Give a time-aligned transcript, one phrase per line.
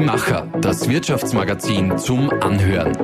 [0.00, 2.96] Die Macher, das Wirtschaftsmagazin zum Anhören.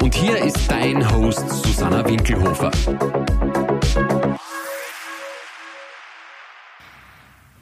[0.00, 2.70] Und hier ist dein Host Susanna Winkelhofer.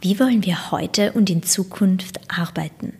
[0.02, 2.92] Wie wollen wir heute und in Zukunft arbeiten?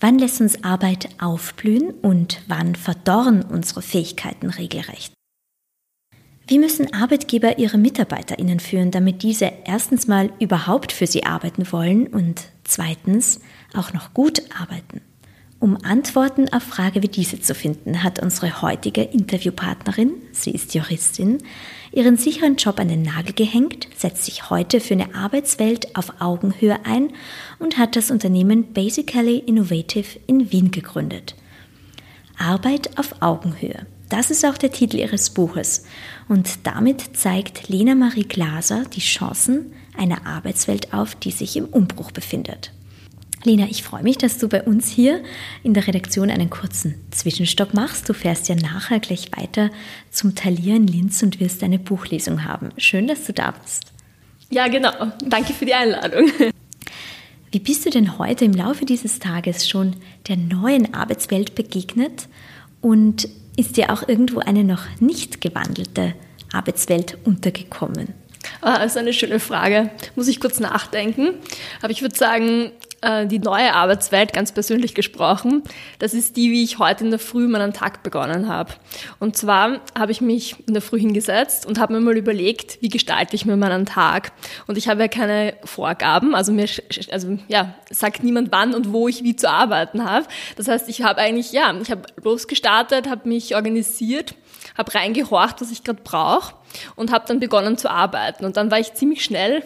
[0.00, 5.12] Wann lässt uns Arbeit aufblühen und wann verdorren unsere Fähigkeiten regelrecht?
[6.50, 12.08] Wie müssen Arbeitgeber ihre Mitarbeiterinnen führen, damit diese erstens mal überhaupt für sie arbeiten wollen
[12.08, 13.38] und zweitens
[13.72, 15.00] auch noch gut arbeiten?
[15.60, 21.38] Um Antworten auf Frage wie diese zu finden, hat unsere heutige Interviewpartnerin, sie ist Juristin,
[21.92, 26.84] ihren sicheren Job an den Nagel gehängt, setzt sich heute für eine Arbeitswelt auf Augenhöhe
[26.84, 27.12] ein
[27.60, 31.36] und hat das Unternehmen Basically Innovative in Wien gegründet.
[32.36, 33.86] Arbeit auf Augenhöhe.
[34.10, 35.84] Das ist auch der Titel ihres Buches.
[36.28, 42.10] Und damit zeigt Lena Marie Glaser die Chancen einer Arbeitswelt auf, die sich im Umbruch
[42.10, 42.72] befindet.
[43.44, 45.22] Lena, ich freue mich, dass du bei uns hier
[45.62, 48.08] in der Redaktion einen kurzen Zwischenstopp machst.
[48.08, 49.70] Du fährst ja nachher gleich weiter
[50.10, 52.70] zum Talier in Linz und wirst eine Buchlesung haben.
[52.76, 53.92] Schön, dass du da bist.
[54.50, 54.92] Ja, genau.
[55.24, 56.30] Danke für die Einladung.
[57.52, 59.96] Wie bist du denn heute im Laufe dieses Tages schon
[60.28, 62.28] der neuen Arbeitswelt begegnet
[62.80, 66.14] und ist dir auch irgendwo eine noch nicht gewandelte
[66.52, 68.14] Arbeitswelt untergekommen?
[68.60, 69.90] Ah, ist eine schöne Frage.
[70.16, 71.34] Muss ich kurz nachdenken.
[71.82, 75.62] Aber ich würde sagen, äh, die neue Arbeitswelt, ganz persönlich gesprochen,
[75.98, 78.72] das ist die, wie ich heute in der Früh meinen Tag begonnen habe.
[79.18, 82.88] Und zwar habe ich mich in der Früh hingesetzt und habe mir mal überlegt, wie
[82.88, 84.32] gestalte ich mir meinen Tag.
[84.66, 86.68] Und ich habe ja keine Vorgaben, also mir
[87.10, 90.26] also ja, sagt niemand wann und wo ich wie zu arbeiten habe.
[90.56, 94.34] Das heißt, ich habe eigentlich, ja, ich habe losgestartet, habe mich organisiert,
[94.76, 96.54] habe reingehorcht, was ich gerade brauche
[96.96, 98.44] und habe dann begonnen zu arbeiten.
[98.44, 99.62] Und dann war ich ziemlich schnell,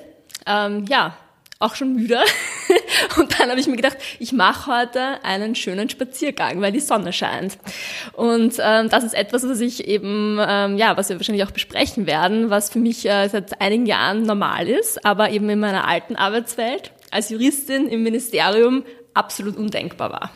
[0.47, 1.17] ähm, ja,
[1.58, 2.20] auch schon müde.
[3.16, 7.12] Und dann habe ich mir gedacht, ich mache heute einen schönen Spaziergang, weil die Sonne
[7.12, 7.59] scheint.
[8.12, 12.06] Und ähm, das ist etwas, was ich eben, ähm, ja, was wir wahrscheinlich auch besprechen
[12.06, 16.16] werden, was für mich äh, seit einigen Jahren normal ist, aber eben in meiner alten
[16.16, 20.31] Arbeitswelt als Juristin im Ministerium absolut undenkbar war.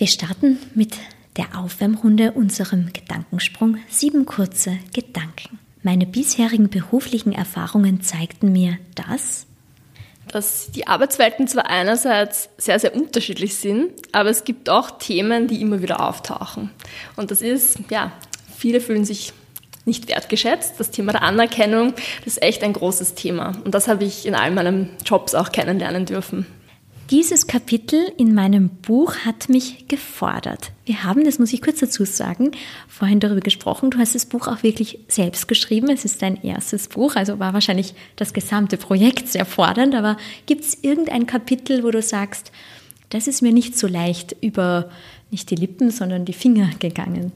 [0.00, 0.94] Wir starten mit
[1.36, 5.58] der Aufwärmrunde unserem Gedankensprung Sieben kurze Gedanken.
[5.82, 9.46] Meine bisherigen beruflichen Erfahrungen zeigten mir, dass
[10.26, 15.60] dass die Arbeitswelten zwar einerseits sehr, sehr unterschiedlich sind, aber es gibt auch Themen, die
[15.60, 16.70] immer wieder auftauchen.
[17.16, 18.10] Und das ist, ja,
[18.56, 19.34] viele fühlen sich
[19.84, 20.76] nicht wertgeschätzt.
[20.78, 21.92] Das Thema der Anerkennung,
[22.24, 23.52] das ist echt ein großes Thema.
[23.66, 26.46] Und das habe ich in all meinen Jobs auch kennenlernen dürfen.
[27.10, 30.70] Dieses Kapitel in meinem Buch hat mich gefordert.
[30.84, 32.52] Wir haben, das muss ich kurz dazu sagen,
[32.86, 33.90] vorhin darüber gesprochen.
[33.90, 35.90] Du hast das Buch auch wirklich selbst geschrieben.
[35.90, 39.96] Es ist dein erstes Buch, also war wahrscheinlich das gesamte Projekt sehr fordernd.
[39.96, 42.52] Aber gibt es irgendein Kapitel, wo du sagst,
[43.08, 44.88] das ist mir nicht so leicht über
[45.32, 47.32] nicht die Lippen, sondern die Finger gegangen?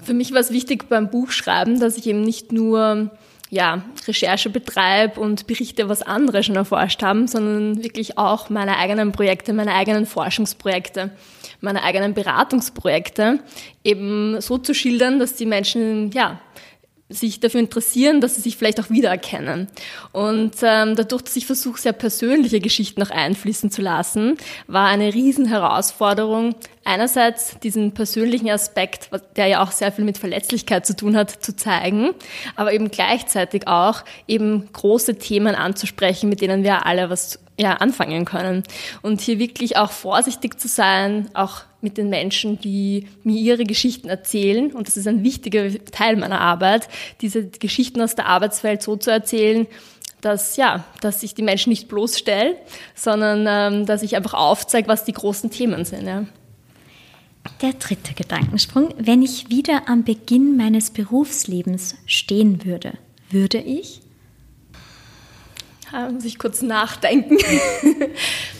[0.00, 3.10] Für mich war es wichtig beim Buchschreiben, dass ich eben nicht nur
[3.50, 9.10] ja, Recherche betreibe und berichte, was andere schon erforscht haben, sondern wirklich auch meine eigenen
[9.10, 11.10] Projekte, meine eigenen Forschungsprojekte,
[11.60, 13.40] meine eigenen Beratungsprojekte
[13.82, 16.40] eben so zu schildern, dass die Menschen, ja,
[17.10, 19.66] sich dafür interessieren, dass sie sich vielleicht auch wiedererkennen.
[20.12, 24.36] Und ähm, dadurch, dass ich versuche, sehr persönliche Geschichten auch einfließen zu lassen,
[24.68, 26.54] war eine Riesenherausforderung,
[26.84, 31.54] einerseits diesen persönlichen Aspekt, der ja auch sehr viel mit Verletzlichkeit zu tun hat, zu
[31.54, 32.10] zeigen,
[32.56, 38.24] aber eben gleichzeitig auch eben große Themen anzusprechen, mit denen wir alle was ja, anfangen
[38.24, 38.62] können.
[39.02, 44.08] Und hier wirklich auch vorsichtig zu sein, auch mit den Menschen, die mir ihre Geschichten
[44.08, 44.72] erzählen.
[44.72, 46.88] Und das ist ein wichtiger Teil meiner Arbeit,
[47.20, 49.66] diese Geschichten aus der Arbeitswelt so zu erzählen,
[50.20, 52.56] dass, ja, dass ich die Menschen nicht bloßstelle,
[52.94, 56.06] sondern ähm, dass ich einfach aufzeige, was die großen Themen sind.
[56.06, 56.26] Ja.
[57.62, 58.94] Der dritte Gedankensprung.
[58.98, 62.94] Wenn ich wieder am Beginn meines Berufslebens stehen würde,
[63.30, 64.02] würde ich?
[65.90, 67.38] Da muss ich kurz nachdenken.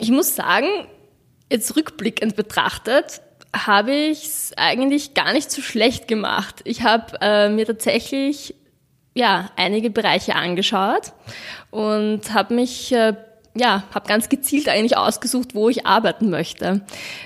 [0.00, 0.68] ich muss sagen,
[1.50, 3.20] jetzt rückblickend betrachtet,
[3.54, 6.60] habe ich es eigentlich gar nicht so schlecht gemacht.
[6.64, 8.54] Ich habe äh, mir tatsächlich
[9.14, 11.12] ja einige Bereiche angeschaut
[11.70, 13.14] und habe mich äh,
[13.54, 16.82] ja, habe ganz gezielt eigentlich ausgesucht, wo ich arbeiten möchte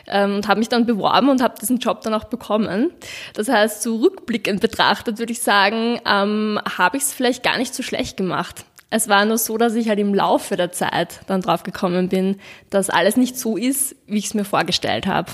[0.07, 2.93] ähm, und habe mich dann beworben und habe diesen Job dann auch bekommen.
[3.35, 7.75] Das heißt, so rückblickend betrachtet würde ich sagen, ähm, habe ich es vielleicht gar nicht
[7.75, 8.65] so schlecht gemacht.
[8.91, 12.37] Es war nur so, dass ich halt im Laufe der Zeit dann drauf gekommen bin,
[12.71, 15.33] dass alles nicht so ist, wie ich es mir vorgestellt habe.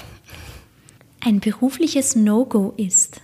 [1.21, 3.21] Ein berufliches No-Go ist.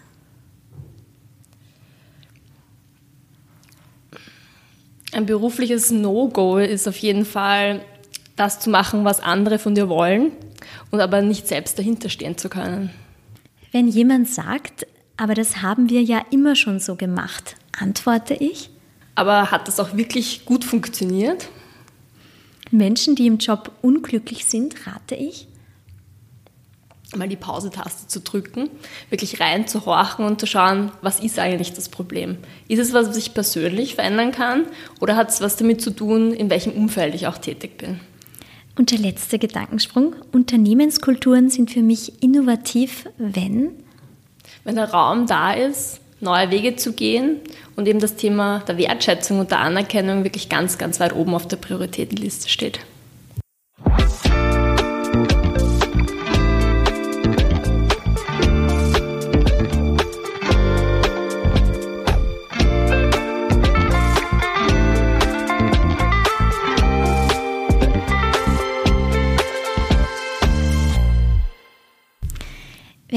[5.12, 7.80] Ein berufliches No-Go ist auf jeden Fall,
[8.36, 10.32] das zu machen, was andere von dir wollen
[10.90, 12.90] und aber nicht selbst dahinter stehen zu können.
[13.72, 14.86] Wenn jemand sagt,
[15.16, 18.70] aber das haben wir ja immer schon so gemacht, antworte ich.
[19.16, 21.48] Aber hat das auch wirklich gut funktioniert?
[22.70, 25.48] Menschen, die im Job unglücklich sind, rate ich
[27.14, 28.68] mal die Pause-Taste zu drücken,
[29.10, 32.38] wirklich reinzuhorchen und zu schauen, was ist eigentlich das Problem?
[32.68, 34.66] Ist es was, was ich persönlich verändern kann
[35.00, 38.00] oder hat es was damit zu tun, in welchem Umfeld ich auch tätig bin?
[38.76, 40.14] Und der letzte Gedankensprung.
[40.32, 43.70] Unternehmenskulturen sind für mich innovativ, wenn?
[44.64, 47.40] Wenn der Raum da ist, neue Wege zu gehen
[47.76, 51.46] und eben das Thema der Wertschätzung und der Anerkennung wirklich ganz, ganz weit oben auf
[51.46, 52.80] der Prioritätenliste steht.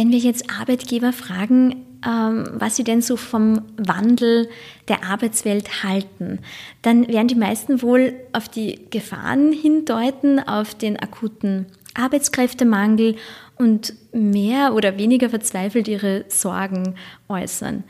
[0.09, 4.49] Wenn wir jetzt Arbeitgeber fragen, ähm, was sie denn so vom Wandel
[4.87, 6.39] der Arbeitswelt halten,
[6.81, 13.17] dann werden die meisten wohl auf die Gefahren hindeuten, auf den akuten Arbeitskräftemangel
[13.55, 16.95] und mehr oder weniger verzweifelt ihre Sorgen
[17.27, 17.83] äußern.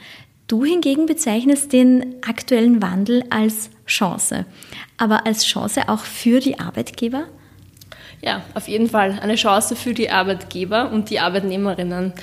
[0.47, 4.45] Du hingegen bezeichnest den aktuellen Wandel als Chance,
[4.97, 7.29] aber als Chance auch für die Arbeitgeber?
[8.21, 12.13] Ja, auf jeden Fall eine Chance für die Arbeitgeber und die Arbeitnehmerinnen.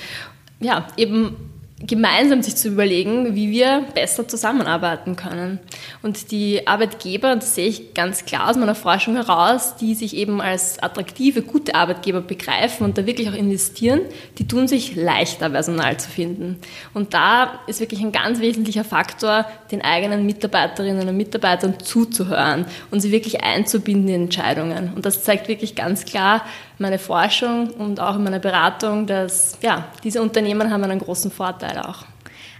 [0.59, 5.59] Ja, eben gemeinsam sich zu überlegen, wie wir besser zusammenarbeiten können.
[6.01, 10.41] Und die Arbeitgeber, das sehe ich ganz klar aus meiner Forschung heraus, die sich eben
[10.41, 14.01] als attraktive, gute Arbeitgeber begreifen und da wirklich auch investieren,
[14.39, 16.57] die tun sich leichter, Personal zu finden.
[16.95, 23.01] Und da ist wirklich ein ganz wesentlicher Faktor, den eigenen Mitarbeiterinnen und Mitarbeitern zuzuhören und
[23.01, 24.93] sie wirklich einzubinden in Entscheidungen.
[24.95, 26.43] Und das zeigt wirklich ganz klar,
[26.79, 31.79] meine Forschung und auch in meiner Beratung, dass ja, diese Unternehmen haben einen großen Vorteil
[31.79, 32.05] auch.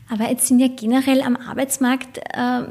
[0.10, 2.64] Aber jetzt sind ja generell am Arbeitsmarkt äh,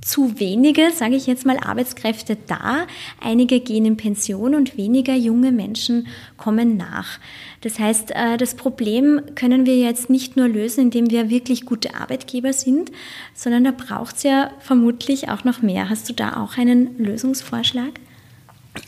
[0.00, 2.86] zu wenige, sage ich jetzt mal, Arbeitskräfte da.
[3.20, 6.06] Einige gehen in Pension und weniger junge Menschen
[6.36, 7.18] kommen nach.
[7.60, 11.94] Das heißt, äh, das Problem können wir jetzt nicht nur lösen, indem wir wirklich gute
[11.94, 12.90] Arbeitgeber sind,
[13.34, 15.90] sondern da braucht es ja vermutlich auch noch mehr.
[15.90, 18.00] Hast du da auch einen Lösungsvorschlag?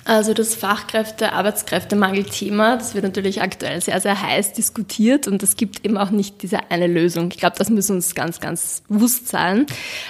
[0.05, 5.85] Also das Fachkräfte-, Arbeitskräftemangel-Thema, das wird natürlich aktuell sehr, sehr heiß diskutiert und es gibt
[5.85, 7.31] eben auch nicht diese eine Lösung.
[7.31, 9.67] Ich glaube, das müssen uns ganz, ganz bewusst sein.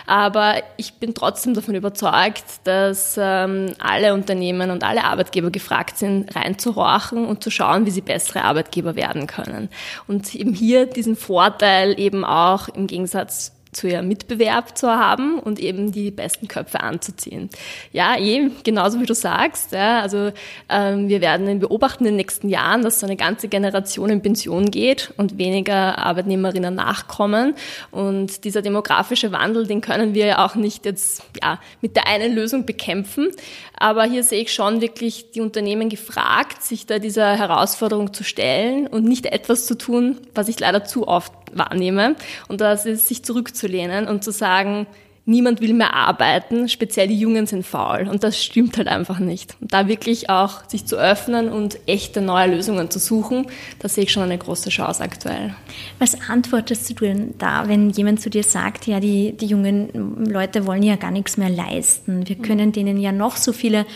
[0.07, 6.35] Aber ich bin trotzdem davon überzeugt, dass ähm, alle Unternehmen und alle Arbeitgeber gefragt sind,
[6.35, 9.69] reinzuhorchen und zu schauen, wie sie bessere Arbeitgeber werden können.
[10.07, 15.61] Und eben hier diesen Vorteil eben auch im Gegensatz zu ihrem Mitbewerb zu haben und
[15.61, 17.51] eben die besten Köpfe anzuziehen.
[17.93, 19.73] Ja, eben genauso wie du sagst.
[19.73, 20.33] Ja, also
[20.69, 24.71] ähm, wir werden beobachten in den nächsten Jahren, dass so eine ganze Generation in Pension
[24.71, 27.55] geht und weniger Arbeitnehmerinnen nachkommen.
[27.91, 32.35] Und dieser demografische Wandel, den können wir ja auch nicht jetzt ja, mit der einen
[32.35, 33.29] Lösung bekämpfen.
[33.77, 38.87] Aber hier sehe ich schon wirklich die Unternehmen gefragt, sich da dieser Herausforderung zu stellen
[38.87, 42.17] und nicht etwas zu tun, was ich leider zu oft wahrnehme.
[42.49, 44.87] Und das ist, sich zurückzulehnen und zu sagen,
[45.31, 48.09] niemand will mehr arbeiten, speziell die Jungen sind faul.
[48.11, 49.57] Und das stimmt halt einfach nicht.
[49.61, 53.47] Und da wirklich auch sich zu öffnen und echte neue Lösungen zu suchen,
[53.79, 55.55] da sehe ich schon eine große Chance aktuell.
[55.99, 60.67] Was antwortest du denn da, wenn jemand zu dir sagt, ja, die, die jungen Leute
[60.67, 62.29] wollen ja gar nichts mehr leisten.
[62.29, 63.87] Wir können denen ja noch so viele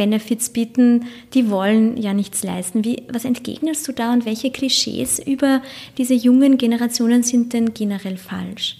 [0.00, 1.04] Benefits bieten,
[1.34, 2.86] die wollen ja nichts leisten.
[2.86, 5.60] Wie, was entgegnest du da und welche Klischees über
[5.98, 8.78] diese jungen Generationen sind denn generell falsch?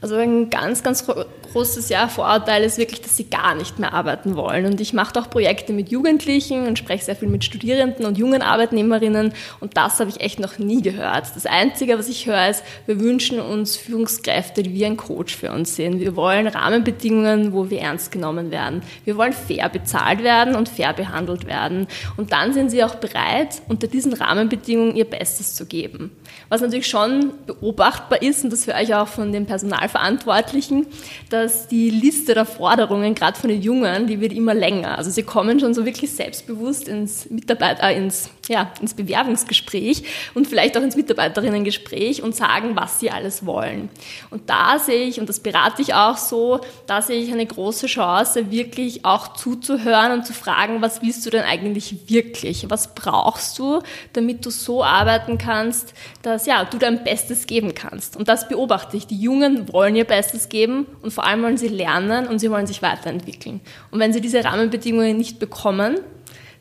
[0.00, 1.04] Also ein ganz, ganz
[1.52, 4.66] großes ja, Vorurteil ist wirklich, dass sie gar nicht mehr arbeiten wollen.
[4.66, 8.42] Und ich mache auch Projekte mit Jugendlichen und spreche sehr viel mit Studierenden und jungen
[8.42, 9.32] Arbeitnehmerinnen.
[9.60, 11.26] Und das habe ich echt noch nie gehört.
[11.34, 15.50] Das Einzige, was ich höre, ist, wir wünschen uns Führungskräfte, die wie ein Coach für
[15.50, 16.00] uns sind.
[16.00, 18.82] Wir wollen Rahmenbedingungen, wo wir ernst genommen werden.
[19.04, 21.86] Wir wollen fair bezahlt werden und fair behandelt werden.
[22.16, 26.10] Und dann sind sie auch bereit, unter diesen Rahmenbedingungen ihr Bestes zu geben.
[26.48, 30.86] Was natürlich schon beobachtbar ist, und das höre ich auch von den Personalverantwortlichen,
[31.28, 34.98] dass dass die Liste der Forderungen, gerade von den Jungen, die wird immer länger.
[34.98, 40.02] Also sie kommen schon so wirklich selbstbewusst ins Mitarbeiter, äh, ins, ja, ins Bewerbungsgespräch
[40.34, 43.88] und vielleicht auch ins Mitarbeiterinnengespräch und sagen, was sie alles wollen.
[44.28, 47.86] Und da sehe ich, und das berate ich auch so, da sehe ich eine große
[47.86, 52.68] Chance, wirklich auch zuzuhören und zu fragen, was willst du denn eigentlich wirklich?
[52.68, 53.80] Was brauchst du,
[54.12, 58.16] damit du so arbeiten kannst, dass ja, du dein Bestes geben kannst?
[58.16, 59.06] Und das beobachte ich.
[59.06, 62.66] Die Jungen wollen ihr Bestes geben und vor allem wollen sie lernen und sie wollen
[62.66, 63.60] sich weiterentwickeln.
[63.90, 65.98] Und wenn sie diese Rahmenbedingungen nicht bekommen,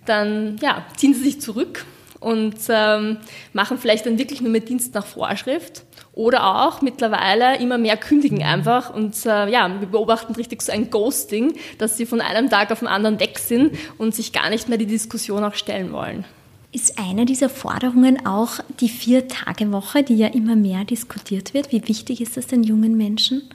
[0.06, 1.86] dann ja, ziehen sie sich zurück
[2.20, 3.18] und ähm,
[3.54, 5.84] machen vielleicht dann wirklich nur mehr Dienst nach Vorschrift
[6.14, 10.90] oder auch mittlerweile immer mehr kündigen einfach und äh, ja, wir beobachten richtig so ein
[10.90, 14.68] Ghosting, dass sie von einem Tag auf den anderen weg sind und sich gar nicht
[14.68, 16.26] mehr die Diskussion auch stellen wollen.
[16.72, 21.72] Ist eine dieser Forderungen auch die Vier-Tage-Woche, die ja immer mehr diskutiert wird?
[21.72, 23.50] Wie wichtig ist das den jungen Menschen?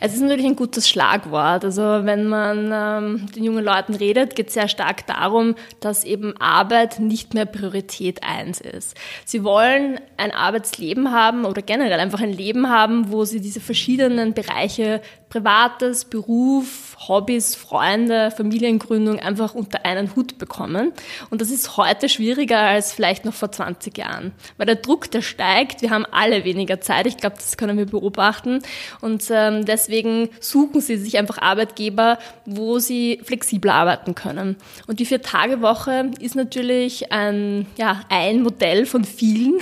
[0.00, 1.64] Es ist natürlich ein gutes Schlagwort.
[1.64, 6.36] Also wenn man ähm, den jungen Leuten redet, geht es sehr stark darum, dass eben
[6.36, 8.96] Arbeit nicht mehr Priorität eins ist.
[9.24, 14.34] Sie wollen ein Arbeitsleben haben oder generell einfach ein Leben haben, wo sie diese verschiedenen
[14.34, 20.92] Bereiche Privates, Beruf, Hobbys, Freunde, Familiengründung einfach unter einen Hut bekommen.
[21.30, 24.32] Und das ist heute schwieriger als vielleicht noch vor 20 Jahren.
[24.56, 27.06] Weil der Druck, der steigt, wir haben alle weniger Zeit.
[27.06, 28.60] Ich glaube, das können wir beobachten.
[29.00, 34.56] Und ähm, deswegen suchen sie sich einfach Arbeitgeber, wo sie flexibler arbeiten können.
[34.86, 39.58] Und die Vier-Tage-Woche ist natürlich ein, ja, ein Modell von vielen,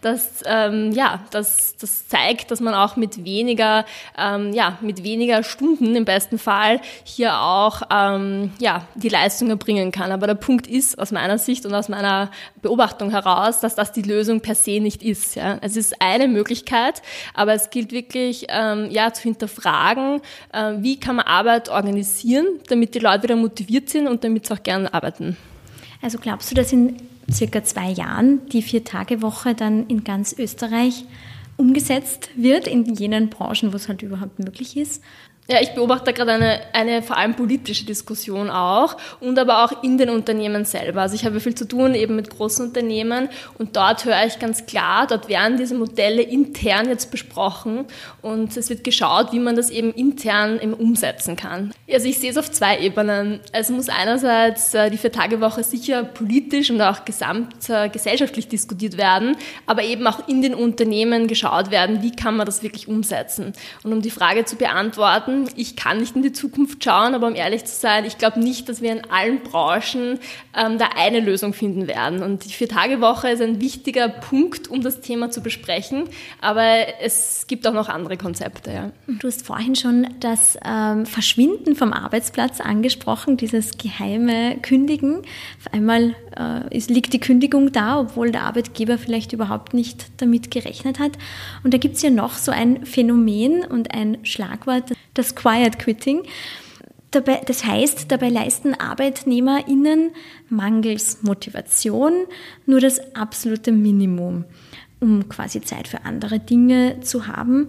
[0.00, 3.84] das, ähm, ja, das, das zeigt, dass man auch mit weniger,
[4.18, 9.92] ähm, ja, mit weniger Stunden im besten Fall hier auch ähm, ja, die Leistung erbringen
[9.92, 10.12] kann.
[10.12, 14.02] Aber der Punkt ist aus meiner Sicht und aus meiner Beobachtung heraus, dass das die
[14.02, 15.36] Lösung per se nicht ist.
[15.36, 15.58] Ja.
[15.62, 17.02] Es ist eine Möglichkeit,
[17.34, 20.20] aber es gilt wirklich ähm, ja, zu hinterfragen,
[20.52, 24.54] äh, wie kann man Arbeit organisieren, damit die Leute wieder motiviert sind und damit sie
[24.54, 25.36] auch gerne arbeiten.
[26.02, 26.96] Also glaubst du, dass in
[27.30, 31.04] circa zwei Jahren die Vier-Tage-Woche dann in ganz Österreich
[31.56, 35.02] umgesetzt wird in jenen Branchen, wo es halt überhaupt möglich ist.
[35.48, 39.96] Ja, ich beobachte gerade eine, eine vor allem politische Diskussion auch und aber auch in
[39.96, 41.02] den Unternehmen selber.
[41.02, 44.66] Also ich habe viel zu tun eben mit großen Unternehmen und dort höre ich ganz
[44.66, 47.84] klar, dort werden diese Modelle intern jetzt besprochen
[48.22, 51.72] und es wird geschaut, wie man das eben intern eben umsetzen kann.
[51.88, 53.38] Also ich sehe es auf zwei Ebenen.
[53.52, 59.36] Es muss einerseits äh, die Vier-Tage-Woche sicher politisch und auch gesamtgesellschaftlich diskutiert werden,
[59.66, 63.52] aber eben auch in den Unternehmen geschaut werden, wie kann man das wirklich umsetzen.
[63.84, 67.34] Und um die Frage zu beantworten, ich kann nicht in die Zukunft schauen, aber um
[67.34, 70.18] ehrlich zu sein, ich glaube nicht, dass wir in allen Branchen
[70.56, 72.22] ähm, da eine Lösung finden werden.
[72.22, 76.04] Und die Vier-Tage-Woche ist ein wichtiger Punkt, um das Thema zu besprechen.
[76.40, 76.64] Aber
[77.00, 78.72] es gibt auch noch andere Konzepte.
[78.72, 78.90] Ja.
[79.06, 85.18] Du hast vorhin schon das ähm, Verschwinden vom Arbeitsplatz angesprochen, dieses geheime Kündigen.
[85.18, 90.50] Auf einmal äh, ist, liegt die Kündigung da, obwohl der Arbeitgeber vielleicht überhaupt nicht damit
[90.50, 91.12] gerechnet hat.
[91.64, 96.22] Und da gibt es ja noch so ein Phänomen und ein Schlagwort, das Quiet Quitting.
[97.10, 100.10] Dabei, das heißt, dabei leisten ArbeitnehmerInnen
[100.48, 102.12] mangels Motivation
[102.66, 104.44] nur das absolute Minimum,
[105.00, 107.68] um quasi Zeit für andere Dinge zu haben.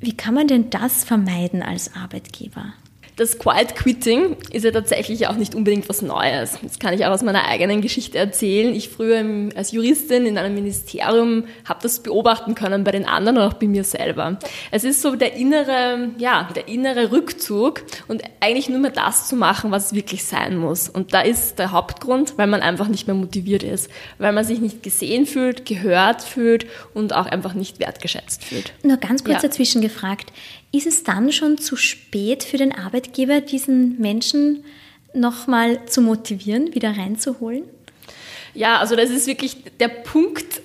[0.00, 2.72] Wie kann man denn das vermeiden als Arbeitgeber?
[3.16, 6.58] Das Quiet Quitting ist ja tatsächlich auch nicht unbedingt was Neues.
[6.62, 8.74] Das kann ich auch aus meiner eigenen Geschichte erzählen.
[8.74, 9.22] Ich früher
[9.54, 13.66] als Juristin in einem Ministerium habe das beobachten können bei den anderen und auch bei
[13.66, 14.38] mir selber.
[14.70, 19.36] Es ist so der innere, ja, der innere Rückzug und eigentlich nur mehr das zu
[19.36, 20.88] machen, was wirklich sein muss.
[20.88, 24.60] Und da ist der Hauptgrund, weil man einfach nicht mehr motiviert ist, weil man sich
[24.60, 28.72] nicht gesehen fühlt, gehört fühlt und auch einfach nicht wertgeschätzt fühlt.
[28.82, 29.48] Nur ganz kurz ja.
[29.48, 30.32] dazwischen gefragt.
[30.72, 34.64] Ist es dann schon zu spät für den Arbeitgeber, diesen Menschen
[35.14, 37.64] nochmal zu motivieren, wieder reinzuholen?
[38.54, 40.62] Ja, also das ist wirklich der Punkt,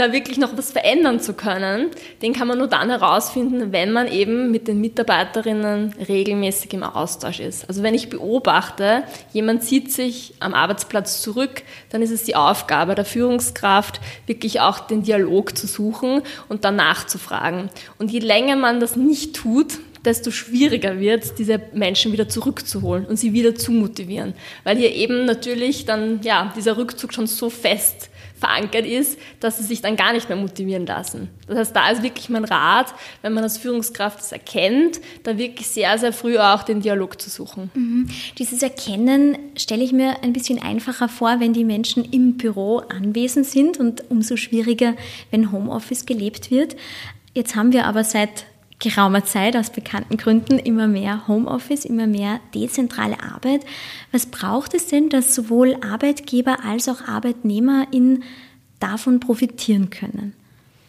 [0.00, 1.90] da wirklich noch was verändern zu können,
[2.22, 7.40] den kann man nur dann herausfinden, wenn man eben mit den Mitarbeiterinnen regelmäßig im Austausch
[7.40, 7.68] ist.
[7.68, 12.94] Also wenn ich beobachte, jemand zieht sich am Arbeitsplatz zurück, dann ist es die Aufgabe
[12.94, 17.68] der Führungskraft, wirklich auch den Dialog zu suchen und dann nachzufragen.
[17.98, 23.16] Und je länger man das nicht tut, desto schwieriger wird, diese Menschen wieder zurückzuholen und
[23.18, 24.34] sie wieder zu motivieren.
[24.64, 28.09] Weil hier eben natürlich dann, ja, dieser Rückzug schon so fest
[28.40, 31.28] verankert ist, dass sie sich dann gar nicht mehr motivieren lassen.
[31.46, 32.92] Das heißt, da ist wirklich mein Rat,
[33.22, 37.30] wenn man als Führungskraft das erkennt, da wirklich sehr, sehr früh auch den Dialog zu
[37.30, 37.70] suchen.
[37.74, 38.08] Mhm.
[38.38, 43.46] Dieses Erkennen stelle ich mir ein bisschen einfacher vor, wenn die Menschen im Büro anwesend
[43.46, 44.94] sind und umso schwieriger,
[45.30, 46.76] wenn Homeoffice gelebt wird.
[47.34, 48.46] Jetzt haben wir aber seit
[48.80, 53.60] geraumer Zeit aus bekannten Gründen immer mehr Homeoffice, immer mehr dezentrale Arbeit.
[54.10, 58.24] Was braucht es denn, dass sowohl Arbeitgeber als auch Arbeitnehmer in
[58.80, 60.34] davon profitieren können?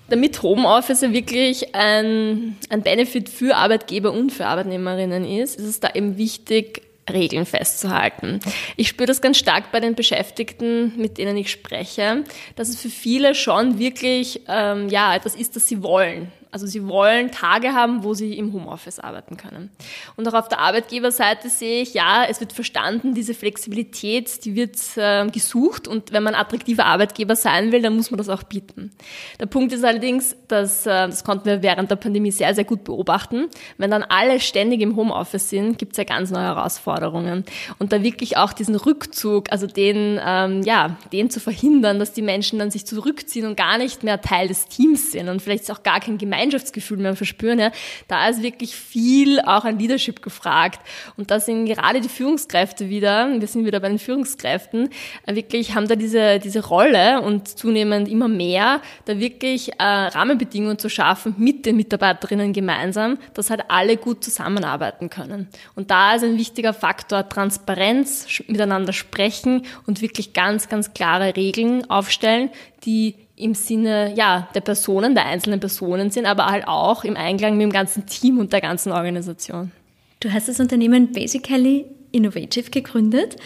[0.10, 5.90] Damit Homeoffice wirklich ein, ein Benefit für Arbeitgeber und für Arbeitnehmerinnen ist, ist es da
[5.94, 6.82] eben wichtig,
[7.12, 8.40] Regeln festzuhalten.
[8.78, 12.24] Ich spüre das ganz stark bei den Beschäftigten, mit denen ich spreche,
[12.56, 16.32] dass es für viele schon wirklich ähm, ja etwas ist, das sie wollen.
[16.52, 19.72] Also sie wollen Tage haben, wo sie im Homeoffice arbeiten können.
[20.18, 24.76] Und auch auf der Arbeitgeberseite sehe ich, ja, es wird verstanden, diese Flexibilität, die wird
[24.98, 28.92] äh, gesucht und wenn man attraktiver Arbeitgeber sein will, dann muss man das auch bieten.
[29.40, 32.84] Der Punkt ist allerdings, dass, äh, das konnten wir während der Pandemie sehr, sehr gut
[32.84, 37.46] beobachten, wenn dann alle ständig im Homeoffice sind, gibt es ja ganz neue Herausforderungen.
[37.80, 42.22] Und da wirklich auch diesen Rückzug, also den, ähm, ja, den zu verhindern, dass die
[42.22, 45.84] Menschen dann sich zurückziehen und gar nicht mehr Teil des Teams sind und vielleicht auch
[45.84, 47.72] gar kein Gemeinschaft Gemeinschaftsgefühl mehr verspüren, ja,
[48.08, 50.82] da ist wirklich viel auch an Leadership gefragt.
[51.18, 54.90] Und da sind gerade die Führungskräfte wieder, wir sind wieder bei den Führungskräften,
[55.26, 60.80] äh, wirklich haben da diese, diese Rolle und zunehmend immer mehr, da wirklich äh, Rahmenbedingungen
[60.80, 65.48] zu schaffen mit den Mitarbeiterinnen gemeinsam, dass halt alle gut zusammenarbeiten können.
[65.76, 71.90] Und da ist ein wichtiger Faktor Transparenz, miteinander sprechen und wirklich ganz, ganz klare Regeln
[71.90, 72.50] aufstellen,
[72.86, 77.58] die im Sinne ja, der Personen, der einzelnen Personen sind, aber halt auch im Einklang
[77.58, 79.72] mit dem ganzen Team und der ganzen Organisation.
[80.20, 83.38] Du hast das Unternehmen Basically Innovative gegründet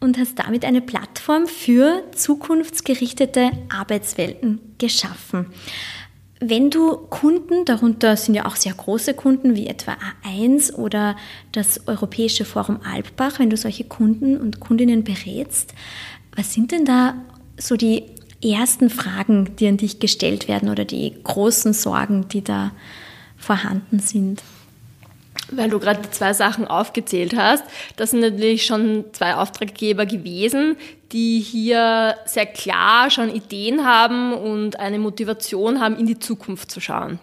[0.00, 5.46] und hast damit eine Plattform für zukunftsgerichtete Arbeitswelten geschaffen.
[6.40, 11.16] Wenn du Kunden, darunter sind ja auch sehr große Kunden wie etwa A1 oder
[11.50, 15.74] das Europäische Forum Alpbach, wenn du solche Kunden und Kundinnen berätst,
[16.36, 17.14] was sind denn da
[17.58, 18.04] so die
[18.42, 22.72] ersten Fragen, die an dich gestellt werden oder die großen Sorgen, die da
[23.36, 24.42] vorhanden sind?
[25.50, 27.64] Weil du gerade zwei Sachen aufgezählt hast,
[27.96, 30.76] das sind natürlich schon zwei Auftraggeber gewesen,
[31.12, 36.80] die hier sehr klar schon Ideen haben und eine Motivation haben, in die Zukunft zu
[36.80, 37.18] schauen.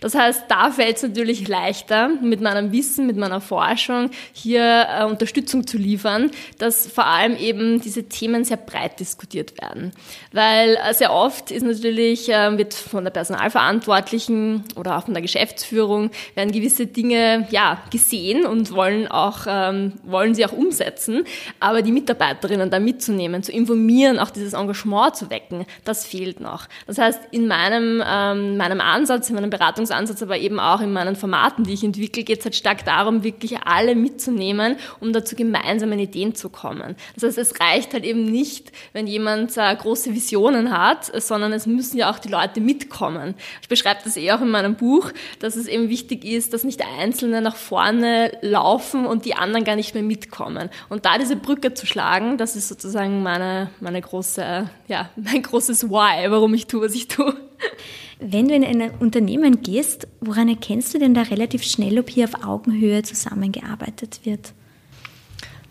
[0.00, 5.04] Das heißt, da fällt es natürlich leichter, mit meinem Wissen, mit meiner Forschung hier äh,
[5.04, 9.92] Unterstützung zu liefern, dass vor allem eben diese Themen sehr breit diskutiert werden.
[10.32, 15.22] Weil äh, sehr oft ist natürlich, äh, wird von der Personalverantwortlichen oder auch von der
[15.22, 21.24] Geschäftsführung werden gewisse Dinge, ja, gesehen und wollen auch, ähm, wollen sie auch umsetzen.
[21.60, 26.40] Aber die Mitarbeiterinnen da mitzunehmen, mitzunehmen, zu informieren, auch dieses Engagement zu wecken, das fehlt
[26.40, 26.66] noch.
[26.86, 31.16] Das heißt, in meinem, ähm, meinem Ansatz, in meinem Beratungsansatz, aber eben auch in meinen
[31.16, 35.98] Formaten, die ich entwickle, geht es halt stark darum, wirklich alle mitzunehmen, um dazu gemeinsamen
[35.98, 36.96] Ideen zu kommen.
[37.14, 41.66] Das heißt, es reicht halt eben nicht, wenn jemand äh, große Visionen hat, sondern es
[41.66, 43.34] müssen ja auch die Leute mitkommen.
[43.62, 46.82] Ich beschreibe das eh auch in meinem Buch, dass es eben wichtig ist, dass nicht
[46.98, 50.70] Einzelne nach vorne laufen und die anderen gar nicht mehr mitkommen.
[50.88, 55.88] Und da diese Brücke zu schlagen, das ist sozusagen meine, meine große, ja, mein großes
[55.88, 57.34] Why, warum ich tue, was ich tue.
[58.20, 62.24] Wenn du in ein Unternehmen gehst, woran erkennst du denn da relativ schnell, ob hier
[62.24, 64.52] auf Augenhöhe zusammengearbeitet wird?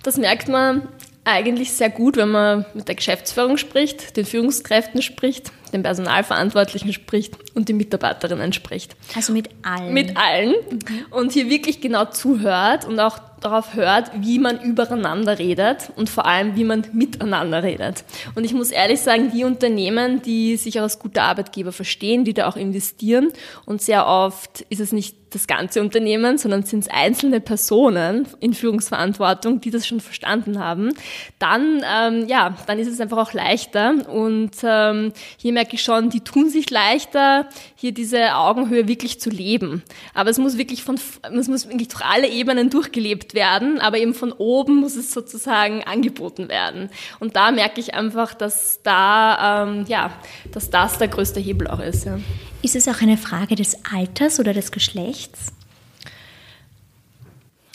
[0.04, 0.88] Das merkt man
[1.26, 7.38] eigentlich sehr gut, wenn man mit der Geschäftsführung spricht, den Führungskräften spricht, den Personalverantwortlichen spricht
[7.54, 8.96] und den Mitarbeiterinnen spricht.
[9.14, 9.94] Also mit allen.
[9.94, 10.52] Mit allen.
[10.52, 11.06] Mhm.
[11.12, 16.26] Und hier wirklich genau zuhört und auch darauf hört, wie man übereinander redet und vor
[16.26, 18.04] allem, wie man miteinander redet.
[18.36, 22.48] Und ich muss ehrlich sagen, die Unternehmen, die sich als guter Arbeitgeber verstehen, die da
[22.48, 23.32] auch investieren
[23.66, 28.54] und sehr oft ist es nicht das ganze Unternehmen, sondern sind es einzelne Personen in
[28.54, 30.94] Führungsverantwortung, die das schon verstanden haben,
[31.40, 33.94] dann, ähm, ja, dann ist es einfach auch leichter.
[34.10, 39.30] Und ähm, hier merke ich schon, die tun sich leichter, hier diese Augenhöhe wirklich zu
[39.30, 39.84] leben.
[40.14, 43.98] Aber es muss wirklich von, es muss wirklich durch alle Ebenen durchgelebt gelebt werden, aber
[43.98, 46.90] eben von oben muss es sozusagen angeboten werden.
[47.20, 50.12] Und da merke ich einfach, dass da, ähm, ja,
[50.52, 52.06] dass das der größte Hebel auch ist.
[52.06, 52.20] Ja.
[52.62, 55.54] Ist es auch eine Frage des Alters oder des Geschlechts?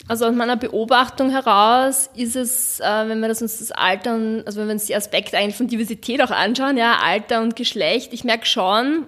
[0.07, 4.11] Also aus meiner Beobachtung heraus ist es, äh, wenn wir das uns das Alter,
[4.45, 8.11] also wenn wir uns die Aspekte eigentlich von Diversität auch anschauen, ja, Alter und Geschlecht,
[8.11, 9.07] ich merke schon,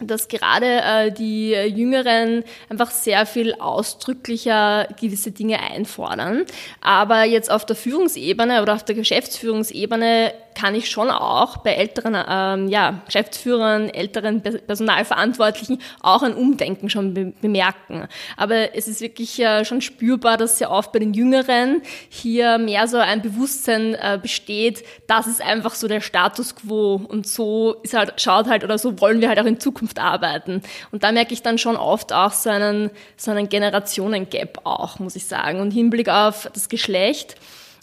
[0.00, 6.44] dass gerade äh, die Jüngeren einfach sehr viel ausdrücklicher gewisse Dinge einfordern.
[6.80, 12.16] Aber jetzt auf der Führungsebene oder auf der Geschäftsführungsebene kann ich schon auch bei älteren
[12.28, 18.06] ähm, ja, Geschäftsführern, älteren Personalverantwortlichen auch ein Umdenken schon be bemerken.
[18.36, 22.86] Aber es ist wirklich äh, schon spürbar, dass sehr oft bei den Jüngeren hier mehr
[22.86, 27.94] so ein Bewusstsein äh, besteht, das ist einfach so der Status quo und so ist
[27.94, 30.62] halt, schaut halt oder so wollen wir halt auch in Zukunft arbeiten.
[30.92, 35.16] Und da merke ich dann schon oft auch so einen, so einen Generationengap auch, muss
[35.16, 35.60] ich sagen.
[35.60, 37.36] Und Hinblick auf das Geschlecht,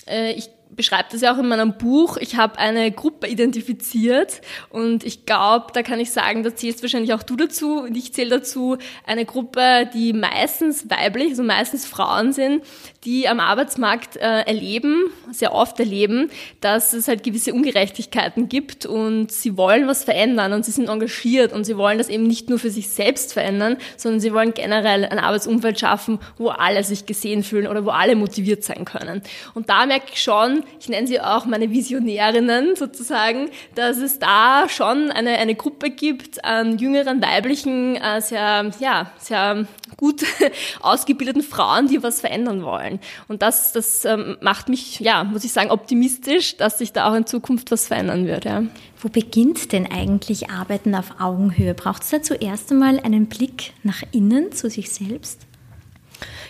[0.08, 2.18] äh, ich beschreibe das ja auch in meinem Buch.
[2.18, 7.14] Ich habe eine Gruppe identifiziert und ich glaube, da kann ich sagen, da zählst wahrscheinlich
[7.14, 12.34] auch du dazu und ich zähle dazu eine Gruppe, die meistens weiblich, also meistens Frauen
[12.34, 12.64] sind,
[13.04, 16.30] die am Arbeitsmarkt äh, erleben, sehr oft erleben,
[16.62, 21.52] dass es halt gewisse Ungerechtigkeiten gibt und sie wollen was verändern und sie sind engagiert
[21.52, 25.06] und sie wollen das eben nicht nur für sich selbst verändern, sondern sie wollen generell
[25.06, 29.22] ein Arbeitsumfeld schaffen, wo alle sich gesehen fühlen oder wo alle motiviert sein können.
[29.54, 34.68] Und da merke ich schon, ich nenne sie auch meine Visionärinnen sozusagen, dass es da
[34.70, 40.24] schon eine, eine Gruppe gibt an jüngeren weiblichen, äh, sehr, ja, sehr gut
[40.82, 43.00] ausgebildeten Frauen, die was verändern wollen.
[43.28, 47.16] Und das, das ähm, macht mich, ja, muss ich sagen, optimistisch, dass sich da auch
[47.16, 48.46] in Zukunft was verändern wird.
[48.46, 48.64] Ja.
[49.00, 51.74] Wo beginnt denn eigentlich Arbeiten auf Augenhöhe?
[51.74, 55.48] Braucht es da zuerst einmal einen Blick nach innen zu sich selbst?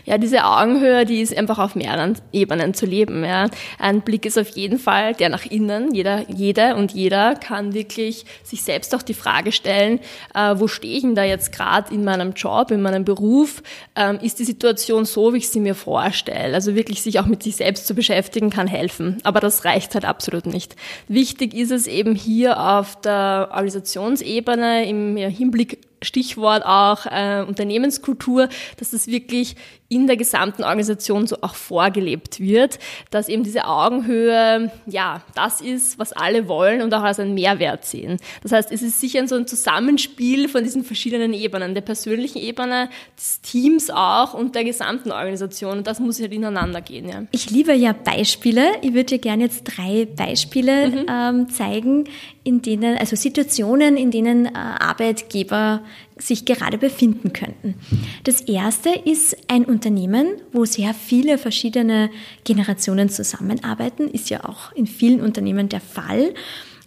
[0.05, 3.23] Ja, diese Augenhöhe, die ist einfach auf mehreren Ebenen zu leben.
[3.23, 3.49] Ja.
[3.79, 5.93] Ein Blick ist auf jeden Fall der nach innen.
[5.93, 9.99] Jeder, jeder und jeder kann wirklich sich selbst auch die Frage stellen,
[10.33, 13.61] äh, wo stehe ich denn da jetzt gerade in meinem Job, in meinem Beruf?
[13.95, 16.53] Ähm, ist die Situation so, wie ich sie mir vorstelle?
[16.53, 19.17] Also wirklich sich auch mit sich selbst zu beschäftigen, kann helfen.
[19.23, 20.75] Aber das reicht halt absolut nicht.
[21.07, 28.91] Wichtig ist es eben hier auf der Organisationsebene im Hinblick Stichwort auch äh, Unternehmenskultur, dass
[28.91, 29.55] das wirklich
[29.91, 35.99] in der gesamten Organisation so auch vorgelebt wird, dass eben diese Augenhöhe, ja, das ist,
[35.99, 38.17] was alle wollen und auch als einen Mehrwert sehen.
[38.41, 42.89] Das heißt, es ist sicher so ein Zusammenspiel von diesen verschiedenen Ebenen, der persönlichen Ebene,
[43.17, 45.79] des Teams auch und der gesamten Organisation.
[45.79, 47.09] Und das muss halt ineinander gehen.
[47.09, 47.23] Ja.
[47.31, 48.71] Ich liebe ja Beispiele.
[48.81, 51.05] Ich würde dir gerne jetzt drei Beispiele mhm.
[51.09, 52.05] ähm, zeigen,
[52.43, 55.83] in denen, also Situationen, in denen äh, Arbeitgeber
[56.17, 57.75] sich gerade befinden könnten.
[58.23, 62.09] Das erste ist ein Unternehmen, wo sehr viele verschiedene
[62.43, 66.33] Generationen zusammenarbeiten, ist ja auch in vielen Unternehmen der Fall.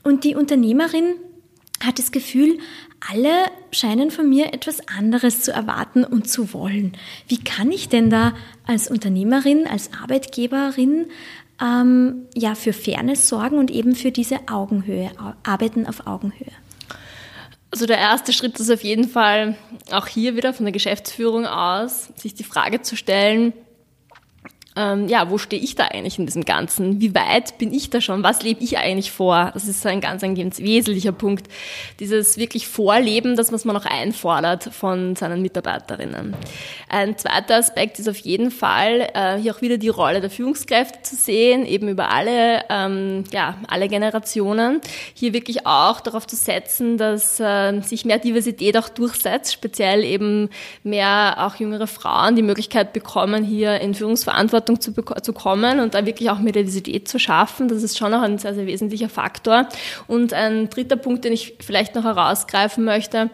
[0.02, 1.14] Und die Unternehmerin
[1.80, 2.58] hat das Gefühl,
[3.12, 3.30] alle
[3.70, 6.96] scheinen von mir etwas anderes zu erwarten und zu wollen.
[7.28, 8.34] Wie kann ich denn da
[8.66, 11.06] als Unternehmerin, als Arbeitgeberin
[11.60, 15.10] ähm, ja für Fairness sorgen und eben für diese Augenhöhe,
[15.42, 16.52] arbeiten auf Augenhöhe?
[17.70, 19.56] Also der erste Schritt ist auf jeden Fall
[19.90, 23.52] auch hier wieder von der Geschäftsführung aus, sich die Frage zu stellen,
[24.76, 27.00] ähm, ja, wo stehe ich da eigentlich in diesem Ganzen?
[27.00, 28.24] Wie weit bin ich da schon?
[28.24, 29.52] Was lebe ich eigentlich vor?
[29.54, 31.46] Das ist so ein ganz, ein ganz wesentlicher Punkt.
[32.00, 36.34] Dieses wirklich Vorleben, das was man auch einfordert von seinen Mitarbeiterinnen.
[36.88, 41.02] Ein zweiter Aspekt ist auf jeden Fall, äh, hier auch wieder die Rolle der Führungskräfte
[41.02, 44.80] zu sehen, eben über alle, ähm, ja, alle Generationen.
[45.14, 50.48] Hier wirklich auch darauf zu setzen, dass äh, sich mehr Diversität auch durchsetzt, speziell eben
[50.82, 55.94] mehr auch jüngere Frauen die Möglichkeit bekommen, hier in Führungsverantwortung Verantwortung zu, zu kommen und
[55.94, 57.68] da wirklich auch Diversität zu schaffen.
[57.68, 59.68] Das ist schon auch ein sehr, sehr wesentlicher Faktor.
[60.07, 63.31] Und ein dritter Punkt, den ich vielleicht noch herausgreifen möchte,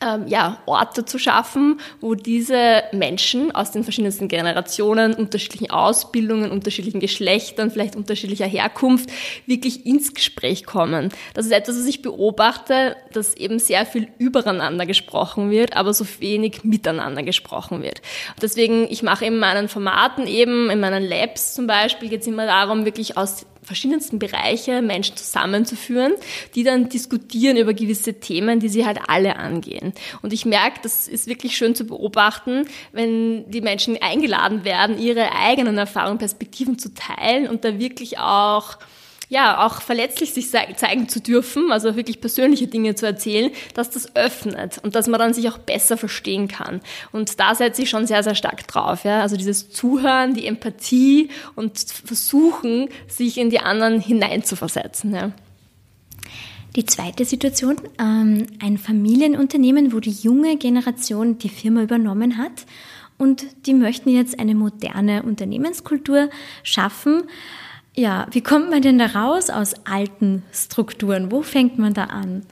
[0.00, 7.00] ähm, ja, Orte zu schaffen, wo diese Menschen aus den verschiedensten Generationen, unterschiedlichen Ausbildungen, unterschiedlichen
[7.00, 9.10] Geschlechtern, vielleicht unterschiedlicher Herkunft
[9.46, 11.10] wirklich ins Gespräch kommen.
[11.34, 16.06] Das ist etwas, was ich beobachte, dass eben sehr viel übereinander gesprochen wird, aber so
[16.18, 18.00] wenig miteinander gesprochen wird.
[18.40, 22.46] Deswegen, ich mache in meinen Formaten eben, in meinen Labs zum Beispiel, geht es immer
[22.46, 26.14] darum, wirklich aus verschiedensten Bereiche Menschen zusammenzuführen,
[26.54, 29.92] die dann diskutieren über gewisse Themen, die sie halt alle angehen.
[30.22, 35.32] Und ich merke, das ist wirklich schön zu beobachten, wenn die Menschen eingeladen werden, ihre
[35.32, 38.78] eigenen Erfahrungen, Perspektiven zu teilen und da wirklich auch
[39.30, 44.16] ja, auch verletzlich sich zeigen zu dürfen, also wirklich persönliche Dinge zu erzählen, dass das
[44.16, 46.80] öffnet und dass man dann sich auch besser verstehen kann.
[47.12, 49.04] Und da setze ich schon sehr, sehr stark drauf.
[49.04, 49.20] Ja?
[49.22, 55.14] Also dieses Zuhören, die Empathie und versuchen, sich in die anderen hineinzuversetzen.
[55.14, 55.30] Ja.
[56.74, 62.66] Die zweite Situation, ähm, ein Familienunternehmen, wo die junge Generation die Firma übernommen hat
[63.16, 66.30] und die möchten jetzt eine moderne Unternehmenskultur
[66.64, 67.22] schaffen
[67.96, 71.32] Ja, wie kommt man denn da raus aus alten Strukturen?
[71.32, 72.46] Wo fängt man da an?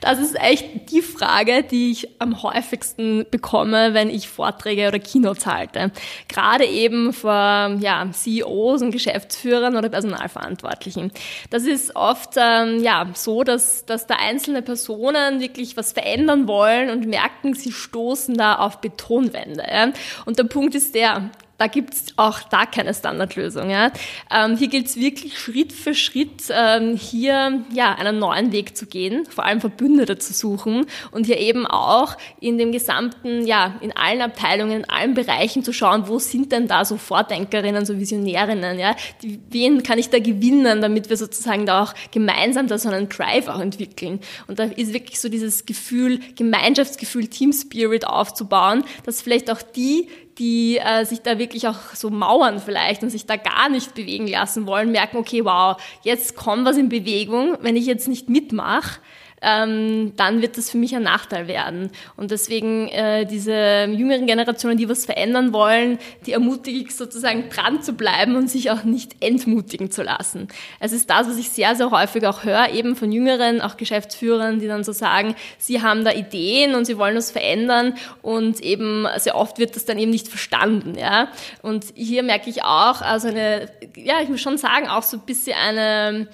[0.00, 5.46] Das ist echt die Frage, die ich am häufigsten bekomme, wenn ich Vorträge oder Keynotes
[5.46, 5.90] halte.
[6.28, 7.32] Gerade eben vor
[7.80, 11.10] ja, CEOs und Geschäftsführern oder Personalverantwortlichen.
[11.50, 16.90] Das ist oft ähm, ja, so, dass, dass da einzelne Personen wirklich was verändern wollen
[16.90, 19.64] und merken, sie stoßen da auf Betonwände.
[19.68, 19.92] Ja?
[20.24, 21.30] Und der Punkt ist der,
[21.64, 23.70] da gibt's auch da keine Standardlösung.
[23.70, 23.90] Ja.
[24.30, 28.84] Ähm, hier gilt es wirklich Schritt für Schritt ähm, hier ja, einen neuen Weg zu
[28.84, 33.96] gehen, vor allem Verbündete zu suchen und hier eben auch in dem gesamten, ja, in
[33.96, 38.78] allen Abteilungen, in allen Bereichen zu schauen, wo sind denn da so Vordenkerinnen, so Visionärinnen,
[38.78, 42.90] ja, die, wen kann ich da gewinnen, damit wir sozusagen da auch gemeinsam da so
[42.90, 44.20] einen Drive auch entwickeln.
[44.48, 50.08] Und da ist wirklich so dieses Gefühl, Gemeinschaftsgefühl, Team Spirit aufzubauen, dass vielleicht auch die,
[50.38, 54.26] die äh, sich da wirklich auch so mauern vielleicht und sich da gar nicht bewegen
[54.26, 57.56] lassen wollen, merken, okay, wow, jetzt kommt was in Bewegung.
[57.60, 59.00] Wenn ich jetzt nicht mitmache,
[59.44, 61.90] ähm, dann wird das für mich ein Nachteil werden.
[62.16, 67.82] Und deswegen äh, diese jüngeren Generationen, die was verändern wollen, die ermutige ich sozusagen dran
[67.82, 70.48] zu bleiben und sich auch nicht entmutigen zu lassen.
[70.80, 74.60] Es ist das, was ich sehr, sehr häufig auch höre, eben von Jüngeren, auch Geschäftsführern,
[74.60, 79.06] die dann so sagen, sie haben da Ideen und sie wollen das verändern und eben
[79.18, 80.96] sehr oft wird das dann eben nicht verstanden.
[80.98, 81.28] Ja?
[81.60, 85.24] Und hier merke ich auch, also eine, ja, ich muss schon sagen, auch so ein
[85.26, 86.28] bisschen eine,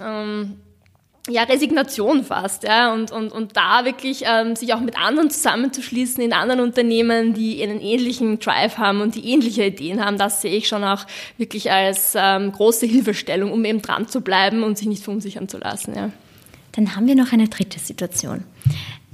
[0.00, 0.60] ähm,
[1.28, 6.22] ja, Resignation fast, ja, und, und, und da wirklich ähm, sich auch mit anderen zusammenzuschließen
[6.22, 10.56] in anderen Unternehmen, die einen ähnlichen Drive haben und die ähnliche Ideen haben, das sehe
[10.56, 11.04] ich schon auch
[11.36, 15.58] wirklich als ähm, große Hilfestellung, um eben dran zu bleiben und sich nicht verunsichern zu
[15.58, 16.10] lassen, ja.
[16.72, 18.44] Dann haben wir noch eine dritte Situation.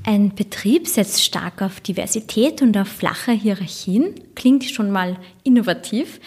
[0.04, 6.18] Ein Betrieb setzt stark auf Diversität und auf flache Hierarchien, klingt schon mal innovativ.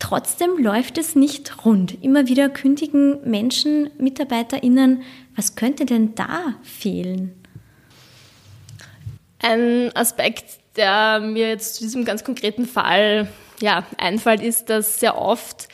[0.00, 2.02] Trotzdem läuft es nicht rund.
[2.02, 5.02] Immer wieder kündigen Menschen, MitarbeiterInnen
[5.36, 7.34] was könnte denn da fehlen?
[9.38, 10.44] Ein Aspekt,
[10.76, 13.28] der mir jetzt zu diesem ganz konkreten Fall
[13.60, 15.68] ja, einfällt, ist, dass sehr oft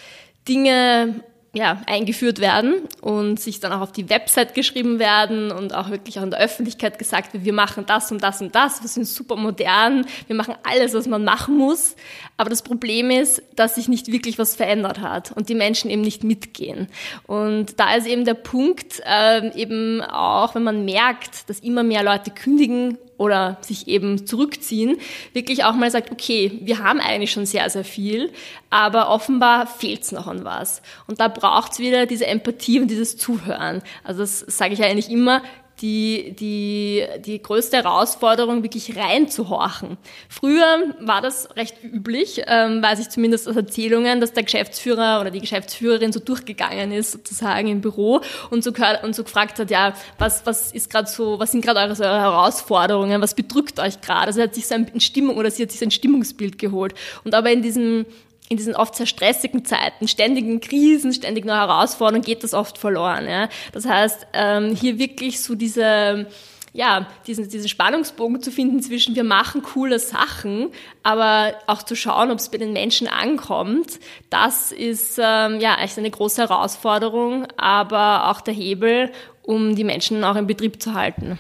[0.49, 1.23] Dinge
[1.55, 6.19] ja, eingeführt werden und sich dann auch auf die Website geschrieben werden und auch wirklich
[6.19, 9.07] auch in der Öffentlichkeit gesagt wird, wir machen das und das und das, wir sind
[9.07, 11.97] super modern, wir machen alles, was man machen muss.
[12.37, 16.03] Aber das Problem ist, dass sich nicht wirklich was verändert hat und die Menschen eben
[16.03, 16.89] nicht mitgehen.
[17.27, 22.03] Und da ist eben der Punkt, äh, eben auch, wenn man merkt, dass immer mehr
[22.03, 24.97] Leute kündigen oder sich eben zurückziehen,
[25.35, 28.33] wirklich auch mal sagt, okay, wir haben eigentlich schon sehr, sehr viel,
[28.71, 30.81] aber offenbar fehlt es noch an was.
[31.07, 33.83] Und da braucht es wieder diese Empathie und dieses Zuhören.
[34.05, 35.43] Also das sage ich eigentlich immer,
[35.81, 39.97] die, die, die größte Herausforderung, wirklich reinzuhorchen.
[40.29, 45.31] Früher war das recht üblich, ähm, weiß ich zumindest aus Erzählungen, dass der Geschäftsführer oder
[45.31, 49.71] die Geschäftsführerin so durchgegangen ist, sozusagen im Büro und so, gehört, und so gefragt hat,
[49.71, 54.01] ja, was, was ist gerade so, was sind gerade eure, eure Herausforderungen, was bedrückt euch
[54.01, 54.29] gerade?
[54.29, 56.95] Also hat sich so ein Stimmung oder sie hat sich so ein Stimmungsbild geholt.
[57.25, 58.07] Und aber in diesem
[58.49, 63.29] in diesen oft sehr stressigen Zeiten, ständigen Krisen, ständig neue Herausforderungen, geht das oft verloren.
[63.29, 63.49] Ja?
[63.73, 66.27] Das heißt, ähm, hier wirklich so diese,
[66.73, 70.71] ja, diesen, diesen Spannungsbogen zu finden zwischen wir machen coole Sachen,
[71.03, 75.99] aber auch zu schauen, ob es bei den Menschen ankommt, das ist ähm, ja echt
[75.99, 79.11] eine große Herausforderung, aber auch der Hebel,
[79.43, 81.39] um die Menschen auch im Betrieb zu halten.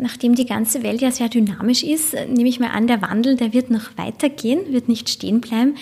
[0.00, 3.52] Nachdem die ganze Welt ja sehr dynamisch ist, nehme ich mal an, der Wandel, der
[3.52, 5.74] wird noch weitergehen, wird nicht stehen bleiben.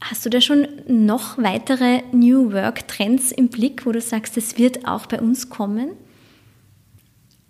[0.00, 4.58] Hast du da schon noch weitere New Work Trends im Blick, wo du sagst, es
[4.58, 5.92] wird auch bei uns kommen?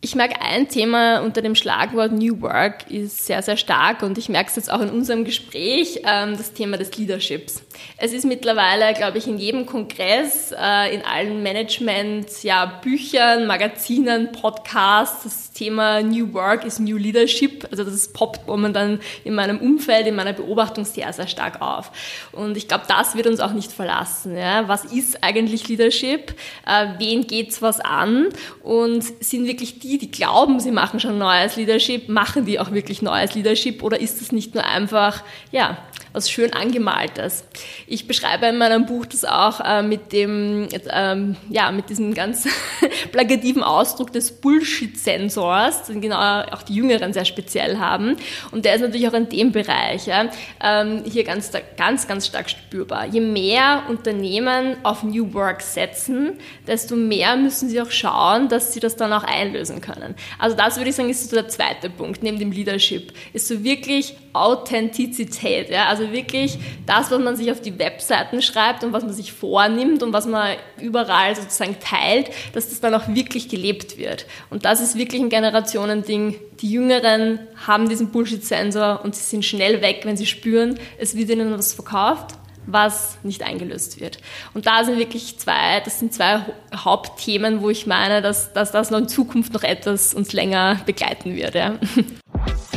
[0.07, 4.29] Ich merke ein Thema unter dem Schlagwort New Work ist sehr, sehr stark und ich
[4.29, 7.61] merke es jetzt auch in unserem Gespräch, ähm, das Thema des Leaderships.
[7.99, 14.31] Es ist mittlerweile, glaube ich, in jedem Kongress, äh, in allen Management, ja, Büchern, Magazinen,
[14.31, 17.66] Podcasts, das Thema New Work ist New Leadership.
[17.73, 21.90] Also das poppt momentan in meinem Umfeld, in meiner Beobachtung sehr, sehr stark auf.
[22.31, 24.37] Und ich glaube, das wird uns auch nicht verlassen.
[24.37, 24.69] Ja?
[24.69, 26.35] Was ist eigentlich Leadership?
[26.64, 28.29] Äh, wen geht's was an?
[28.62, 33.02] Und sind wirklich die, die glauben, sie machen schon neues Leadership, machen die auch wirklich
[33.02, 35.78] neues Leadership oder ist es nicht nur einfach, ja,
[36.16, 37.44] was schön angemaltes.
[37.87, 42.48] Ich beschreibe in meinem Buch das auch äh, mit dem, ähm, ja, mit diesem ganz
[43.12, 48.16] plakativen Ausdruck des Bullshit-Sensors, den genau auch die Jüngeren sehr speziell haben.
[48.50, 50.31] Und der ist natürlich auch in dem Bereich ja,
[50.62, 53.07] ähm, hier ganz, ganz, ganz stark spürbar.
[53.07, 58.81] Je mehr Unternehmen auf New Work setzen, desto mehr müssen sie auch schauen, dass sie
[58.81, 60.14] das dann auch einlösen können.
[60.38, 63.62] Also das würde ich sagen, ist so der zweite Punkt neben dem Leadership, ist so
[63.62, 65.70] wirklich Authentizität.
[65.70, 65.87] Ja?
[65.87, 69.33] Also Also wirklich das, was man sich auf die Webseiten schreibt und was man sich
[69.33, 74.27] vornimmt und was man überall sozusagen teilt, dass das dann auch wirklich gelebt wird.
[74.51, 76.37] Und das ist wirklich ein Generationending.
[76.61, 81.31] Die Jüngeren haben diesen Bullshit-Sensor und sie sind schnell weg, wenn sie spüren, es wird
[81.31, 82.35] ihnen was verkauft
[82.69, 84.19] was nicht eingelöst wird.
[84.53, 86.40] Und da sind wirklich zwei, das sind zwei
[86.75, 91.37] Hauptthemen, wo ich meine, dass, dass das noch in Zukunft noch etwas uns länger begleiten
[91.37, 91.55] wird.
[91.55, 91.77] Ja.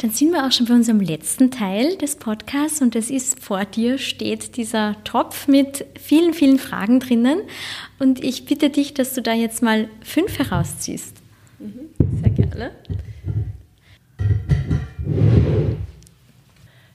[0.00, 3.66] Dann sind wir auch schon bei unserem letzten Teil des Podcasts und das ist vor
[3.66, 7.42] dir steht dieser Topf mit vielen, vielen Fragen drinnen
[7.98, 11.18] und ich bitte dich, dass du da jetzt mal fünf herausziehst.
[11.58, 11.90] Mhm,
[12.22, 12.70] sehr gerne.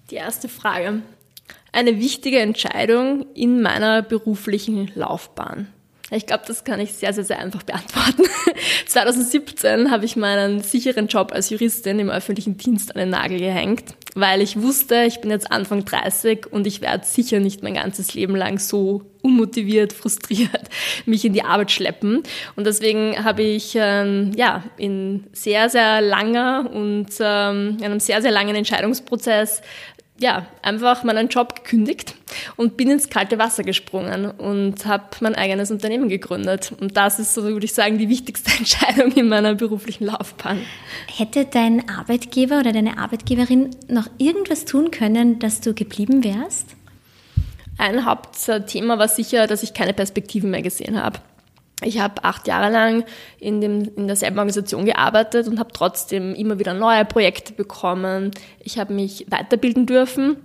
[0.09, 1.03] Die erste Frage.
[1.71, 5.67] Eine wichtige Entscheidung in meiner beruflichen Laufbahn.
[6.15, 8.23] Ich glaube, das kann ich sehr, sehr, sehr einfach beantworten.
[8.87, 13.95] 2017 habe ich meinen sicheren Job als Juristin im öffentlichen Dienst an den Nagel gehängt,
[14.15, 18.13] weil ich wusste, ich bin jetzt Anfang 30 und ich werde sicher nicht mein ganzes
[18.13, 20.69] Leben lang so unmotiviert, frustriert
[21.05, 22.23] mich in die Arbeit schleppen.
[22.55, 28.31] Und deswegen habe ich ähm, ja in sehr, sehr langer und ähm, einem sehr, sehr
[28.31, 29.61] langen Entscheidungsprozess
[30.17, 32.15] ja, einfach meinen Job gekündigt
[32.55, 36.71] und bin ins kalte Wasser gesprungen und habe mein eigenes Unternehmen gegründet.
[36.79, 40.61] Und das ist, so würde ich sagen, die wichtigste Entscheidung in meiner beruflichen Laufbahn.
[41.07, 46.75] Hätte dein Arbeitgeber oder deine Arbeitgeberin noch irgendwas tun können, dass du geblieben wärst?
[47.77, 51.19] Ein Hauptthema war sicher, dass ich keine Perspektiven mehr gesehen habe.
[51.83, 53.03] Ich habe acht Jahre lang
[53.39, 58.31] in, dem, in derselben Organisation gearbeitet und habe trotzdem immer wieder neue Projekte bekommen.
[58.59, 60.37] Ich habe mich weiterbilden dürfen.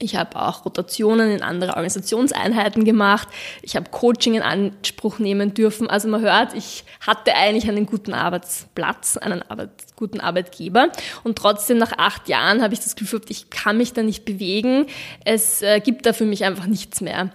[0.00, 3.26] Ich habe auch Rotationen in andere Organisationseinheiten gemacht.
[3.62, 5.90] Ich habe Coaching in Anspruch nehmen dürfen.
[5.90, 10.90] Also man hört, ich hatte eigentlich einen guten Arbeitsplatz, einen Arbeit, guten Arbeitgeber.
[11.24, 14.86] Und trotzdem nach acht Jahren habe ich das Gefühl, ich kann mich da nicht bewegen.
[15.24, 17.30] Es äh, gibt da für mich einfach nichts mehr.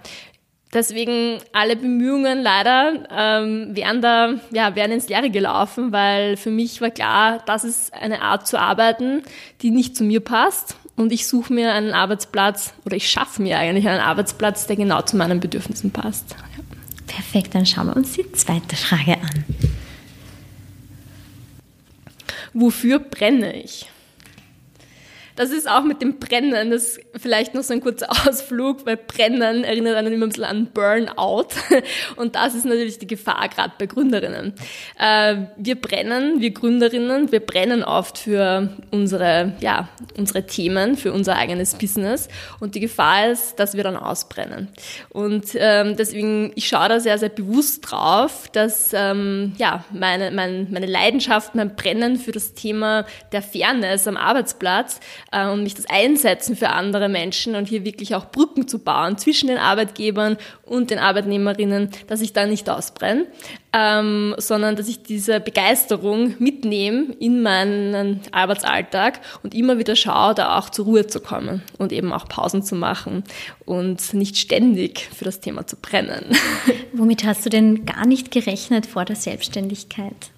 [0.74, 6.82] Deswegen alle Bemühungen leider ähm, wären da ja wären ins Leere gelaufen, weil für mich
[6.82, 9.22] war klar, das ist eine Art zu arbeiten,
[9.62, 13.60] die nicht zu mir passt und ich suche mir einen Arbeitsplatz oder ich schaffe mir
[13.60, 16.32] eigentlich einen Arbeitsplatz, der genau zu meinen Bedürfnissen passt.
[16.32, 16.64] Ja.
[17.06, 19.46] Perfekt, dann schauen wir uns die zweite Frage an.
[22.54, 23.88] Wofür brenne ich?
[25.36, 29.64] Das ist auch mit dem Brennen, das vielleicht noch so ein kurzer Ausflug, weil Brennen
[29.64, 31.48] erinnert einen immer ein bisschen an Burnout.
[32.16, 34.54] Und das ist natürlich die Gefahr, gerade bei Gründerinnen.
[35.00, 41.36] Äh, wir brennen, wir Gründerinnen, wir brennen oft für unsere, ja, unsere Themen, für unser
[41.36, 42.28] eigenes Business.
[42.60, 44.70] Und die Gefahr ist, dass wir dann ausbrennen.
[45.10, 50.68] Und ähm, deswegen, ich schaue da sehr, sehr bewusst drauf, dass ähm, ja, meine, mein,
[50.72, 55.00] meine Leidenschaft, mein Brennen für das Thema der Fairness am Arbeitsplatz
[55.34, 59.18] äh, und mich das einsetzen für andere Menschen und hier wirklich auch Brücken zu bauen
[59.18, 63.26] zwischen den Arbeitgebern und den Arbeitnehmerinnen, dass ich da nicht ausbrenne,
[63.74, 70.58] ähm, sondern dass ich diese Begeisterung mitnehme in meinen Arbeitsalltag und immer wieder schaue, da
[70.60, 73.24] auch zur Ruhe zu kommen und eben auch Pausen zu machen
[73.66, 76.26] und nicht ständig für das Thema zu brennen.
[76.94, 80.33] Womit hast du denn gar nicht gerechnet vor der Selbstständigkeit?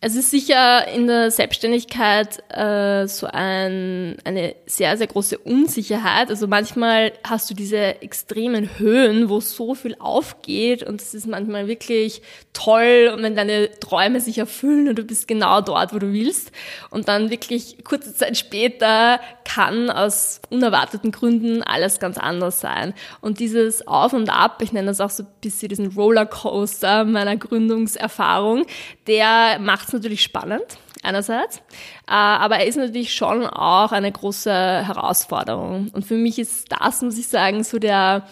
[0.00, 6.30] Es ist sicher in der Selbstständigkeit äh, so ein, eine sehr, sehr große Unsicherheit.
[6.30, 11.66] Also manchmal hast du diese extremen Höhen, wo so viel aufgeht und es ist manchmal
[11.66, 16.12] wirklich toll und wenn deine Träume sich erfüllen und du bist genau dort, wo du
[16.12, 16.52] willst
[16.90, 22.94] und dann wirklich kurze Zeit später kann aus unerwarteten Gründen alles ganz anders sein.
[23.20, 27.36] Und dieses Auf und Ab, ich nenne das auch so ein bisschen diesen Rollercoaster meiner
[27.36, 28.64] Gründungserfahrung,
[29.08, 31.58] der macht es natürlich spannend, einerseits,
[32.06, 35.90] äh, aber er ist natürlich schon auch eine große Herausforderung.
[35.92, 38.26] Und für mich ist das, muss ich sagen, so der,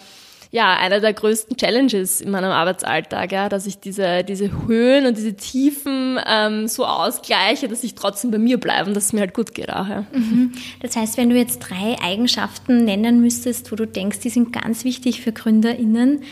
[0.51, 5.17] ja, einer der größten Challenges in meinem Arbeitsalltag, ja, dass ich diese, diese Höhen und
[5.17, 9.21] diese Tiefen ähm, so ausgleiche, dass ich trotzdem bei mir bleibe und dass es mir
[9.21, 9.87] halt gut geht auch.
[9.87, 10.05] Ja.
[10.11, 10.53] Mhm.
[10.81, 14.83] Das heißt, wenn du jetzt drei Eigenschaften nennen müsstest, wo du denkst, die sind ganz
[14.83, 16.23] wichtig für GründerInnen,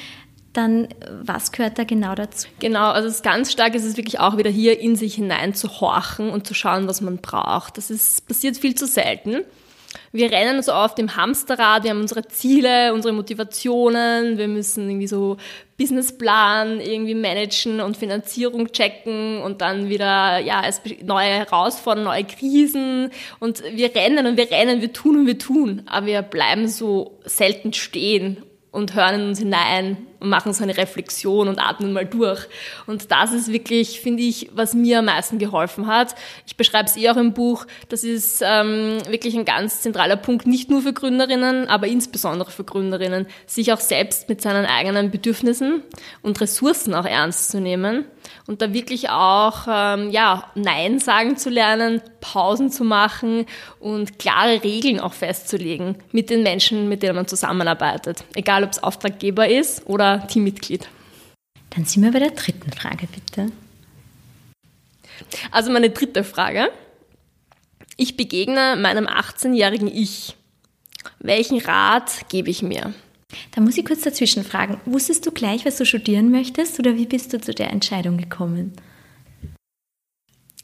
[0.57, 0.87] dann
[1.23, 2.47] was gehört da genau dazu?
[2.59, 5.79] Genau, also es ganz stark ist es wirklich auch wieder hier in sich hinein zu
[5.79, 7.77] horchen und zu schauen, was man braucht.
[7.77, 9.43] Das ist passiert viel zu selten.
[10.11, 15.07] wir rennen so auf dem Hamsterrad, wir haben unsere Ziele, unsere Motivationen, wir müssen irgendwie
[15.07, 15.37] so
[15.77, 23.11] Businessplan irgendwie managen und Finanzierung checken und dann wieder, ja, es neue Herausforderungen, neue Krisen
[23.39, 27.19] und wir rennen und wir rennen, wir tun und wir tun, aber wir bleiben so
[27.25, 32.05] selten stehen und hören in uns hinein und machen so eine Reflexion und atmen mal
[32.05, 32.47] durch.
[32.87, 36.15] Und das ist wirklich, finde ich, was mir am meisten geholfen hat.
[36.47, 37.65] Ich beschreibe es eh auch im Buch.
[37.89, 42.63] Das ist ähm, wirklich ein ganz zentraler Punkt, nicht nur für Gründerinnen, aber insbesondere für
[42.63, 45.83] Gründerinnen, sich auch selbst mit seinen eigenen Bedürfnissen
[46.23, 48.05] und Ressourcen auch ernst zu nehmen
[48.47, 53.45] und da wirklich auch ähm, ja Nein sagen zu lernen, Pausen zu machen
[53.79, 58.81] und klare Regeln auch festzulegen mit den Menschen, mit denen man zusammenarbeitet, egal ob es
[58.81, 60.87] Auftraggeber ist oder Teammitglied.
[61.71, 63.51] Dann sind wir bei der dritten Frage, bitte.
[65.51, 66.69] Also meine dritte Frage.
[67.97, 70.35] Ich begegne meinem 18-jährigen Ich.
[71.19, 72.93] Welchen Rat gebe ich mir?
[73.51, 74.79] Da muss ich kurz dazwischen fragen.
[74.85, 78.73] Wusstest du gleich, was du studieren möchtest oder wie bist du zu der Entscheidung gekommen?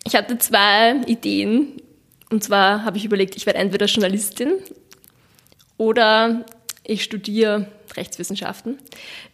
[0.06, 1.82] Ich hatte zwei Ideen.
[2.30, 4.54] Und zwar habe ich überlegt, ich werde entweder Journalistin
[5.78, 6.46] oder
[6.84, 8.78] ich studiere Rechtswissenschaften.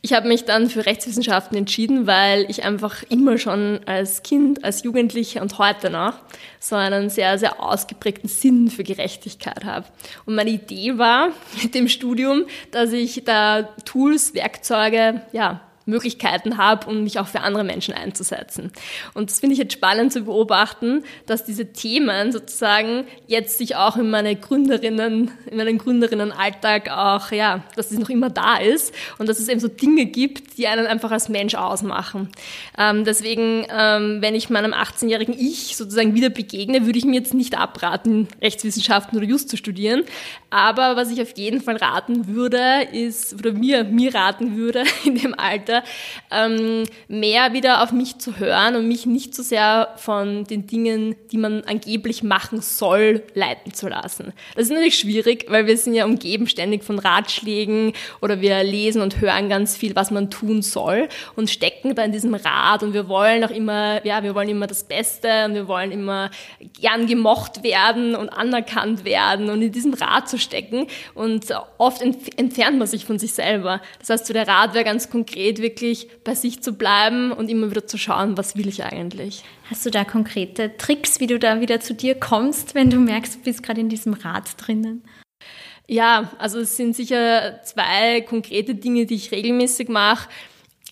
[0.01, 4.83] Ich habe mich dann für Rechtswissenschaften entschieden, weil ich einfach immer schon als Kind, als
[4.83, 6.13] Jugendliche und heute noch
[6.59, 9.85] so einen sehr, sehr ausgeprägten Sinn für Gerechtigkeit habe.
[10.25, 11.29] Und meine Idee war
[11.63, 17.41] mit dem Studium, dass ich da Tools, Werkzeuge, ja, Möglichkeiten habe, um mich auch für
[17.41, 18.71] andere Menschen einzusetzen.
[19.13, 23.97] Und das finde ich jetzt spannend zu beobachten, dass diese Themen sozusagen jetzt sich auch
[23.97, 29.29] in meine Gründerinnen, in meinen Gründerinnenalltag auch, ja, dass es noch immer da ist und
[29.29, 32.29] dass es eben so Dinge gibt, die einen einfach als Mensch ausmachen.
[32.77, 37.33] Ähm, deswegen, ähm, wenn ich meinem 18-jährigen Ich sozusagen wieder begegne, würde ich mir jetzt
[37.33, 40.03] nicht abraten, Rechtswissenschaften oder Just zu studieren.
[40.49, 45.15] Aber was ich auf jeden Fall raten würde, ist, oder mir, mir raten würde in
[45.15, 45.76] dem Alter,
[46.31, 51.15] ähm, mehr wieder auf mich zu hören und mich nicht so sehr von den Dingen,
[51.31, 54.33] die man angeblich machen soll, leiten zu lassen.
[54.55, 59.01] Das ist natürlich schwierig, weil wir sind ja umgeben ständig von Ratschlägen oder wir lesen
[59.01, 62.93] und hören ganz viel, was man tun soll und stecken da in diesem Rad und
[62.93, 66.29] wir wollen auch immer, ja, wir wollen immer das Beste und wir wollen immer
[66.79, 71.45] gern gemocht werden und anerkannt werden und in diesem Rad zu stecken und
[71.77, 73.81] oft entfernt man sich von sich selber.
[73.99, 77.69] Das heißt, so der Rat wäre ganz konkret, wirklich bei sich zu bleiben und immer
[77.69, 79.43] wieder zu schauen, was will ich eigentlich.
[79.69, 83.35] Hast du da konkrete Tricks, wie du da wieder zu dir kommst, wenn du merkst,
[83.35, 85.03] du bist gerade in diesem Rad drinnen?
[85.87, 90.29] Ja, also es sind sicher zwei konkrete Dinge, die ich regelmäßig mache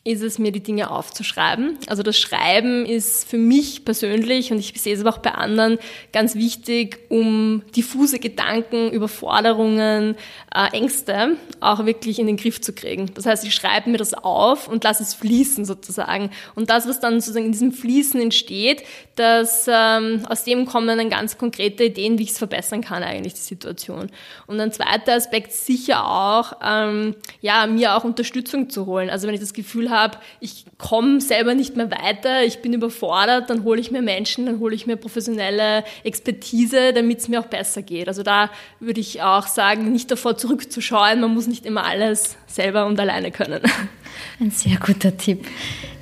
[0.08, 1.80] ist es mir, die Dinge aufzuschreiben.
[1.88, 5.80] Also das Schreiben ist für mich persönlich und ich sehe es aber auch bei anderen
[6.14, 10.16] ganz wichtig, um diffuse Gedanken, Überforderungen,
[10.54, 13.12] äh, Ängste auch wirklich in den Griff zu kriegen.
[13.16, 16.30] Das heißt, ich schreibe mir das auf und lasse es fließen sozusagen.
[16.54, 18.84] Und das, was dann sozusagen in diesem Fließen entsteht,
[19.16, 23.34] das, ähm, aus dem kommen dann ganz konkrete Ideen, wie ich es verbessern kann eigentlich,
[23.34, 24.12] die Situation.
[24.46, 29.10] Und ein zweiter Aspekt sicher auch, ähm, ja, mir auch Unterstützung zu holen.
[29.10, 32.74] Also wenn ich das Gefühl habe, habe, ich komme selber nicht mehr weiter, ich bin
[32.74, 37.40] überfordert, dann hole ich mir Menschen, dann hole ich mir professionelle Expertise, damit es mir
[37.40, 38.08] auch besser geht.
[38.08, 42.86] Also da würde ich auch sagen, nicht davor zurückzuschauen, man muss nicht immer alles selber
[42.86, 43.62] und alleine können.
[44.40, 45.46] Ein sehr guter Tipp.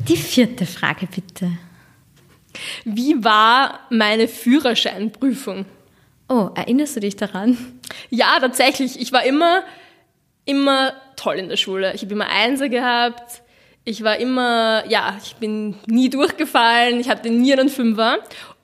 [0.07, 1.51] Die vierte Frage bitte.
[2.83, 5.65] Wie war meine Führerscheinprüfung?
[6.29, 7.57] Oh, erinnerst du dich daran?
[8.09, 8.99] Ja, tatsächlich.
[8.99, 9.63] Ich war immer,
[10.45, 11.93] immer toll in der Schule.
[11.93, 13.42] Ich habe immer Einser gehabt.
[13.86, 18.19] Ich war immer, ja, ich bin nie durchgefallen, ich hatte nie einen Fünfer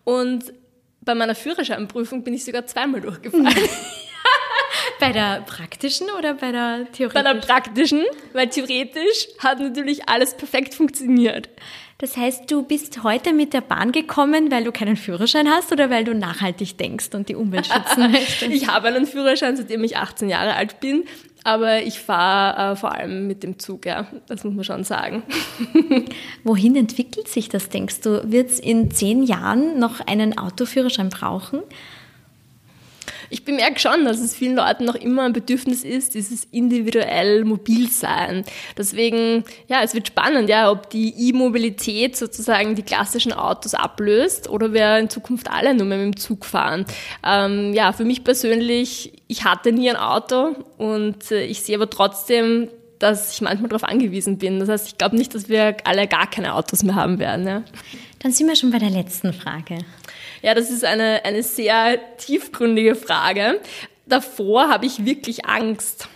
[0.06, 0.54] und
[1.02, 3.48] bei meiner Führerscheinprüfung bin ich sogar zweimal durchgefallen.
[5.00, 7.24] bei der praktischen oder bei der theoretischen?
[7.24, 8.04] Bei der praktischen,
[8.34, 11.50] weil theoretisch hat natürlich alles perfekt funktioniert.
[11.98, 15.90] Das heißt, du bist heute mit der Bahn gekommen, weil du keinen Führerschein hast oder
[15.90, 18.44] weil du nachhaltig denkst und die Umwelt schützen möchtest?
[18.44, 21.04] ich habe einen Führerschein, seitdem ich 18 Jahre alt bin,
[21.44, 24.08] aber ich fahre äh, vor allem mit dem Zug, ja.
[24.28, 25.24] Das muss man schon sagen.
[26.44, 28.32] Wohin entwickelt sich das, denkst du?
[28.32, 31.62] Wird es in zehn Jahren noch einen Autoführerschein brauchen?
[33.30, 37.90] Ich bemerke schon, dass es vielen Leuten noch immer ein Bedürfnis ist, dieses individuell mobil
[37.90, 38.44] sein.
[38.78, 44.74] Deswegen, ja, es wird spannend, ja, ob die E-Mobilität sozusagen die klassischen Autos ablöst oder
[44.74, 46.86] wir in Zukunft alle nur mehr mit dem Zug fahren.
[47.26, 51.90] Ähm, ja, für mich persönlich, ich hatte nie ein Auto und äh, ich sehe aber
[51.90, 52.70] trotzdem,
[53.00, 54.60] dass ich manchmal darauf angewiesen bin.
[54.60, 57.48] Das heißt, ich glaube nicht, dass wir alle gar keine Autos mehr haben werden.
[57.48, 57.64] Ja.
[58.20, 59.80] Dann sind wir schon bei der letzten Frage.
[60.42, 63.60] Ja, das ist eine, eine sehr tiefgründige Frage.
[64.06, 66.10] davor habe ich wirklich Angst.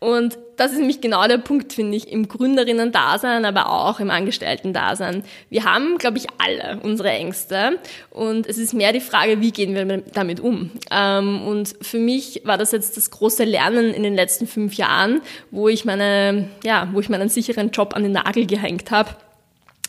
[0.00, 5.24] Und das ist nämlich genau der Punkt, finde ich, im Gründerinnen-Dasein, aber auch im Angestellten-Dasein.
[5.50, 7.78] Wir haben, glaube ich, alle unsere Ängste
[8.10, 10.70] und es ist mehr die Frage, wie gehen wir damit um.
[10.90, 15.20] Ähm, und für mich war das jetzt das große Lernen in den letzten fünf Jahren,
[15.50, 19.10] wo ich meine, ja, wo ich meinen sicheren Job an den Nagel gehängt habe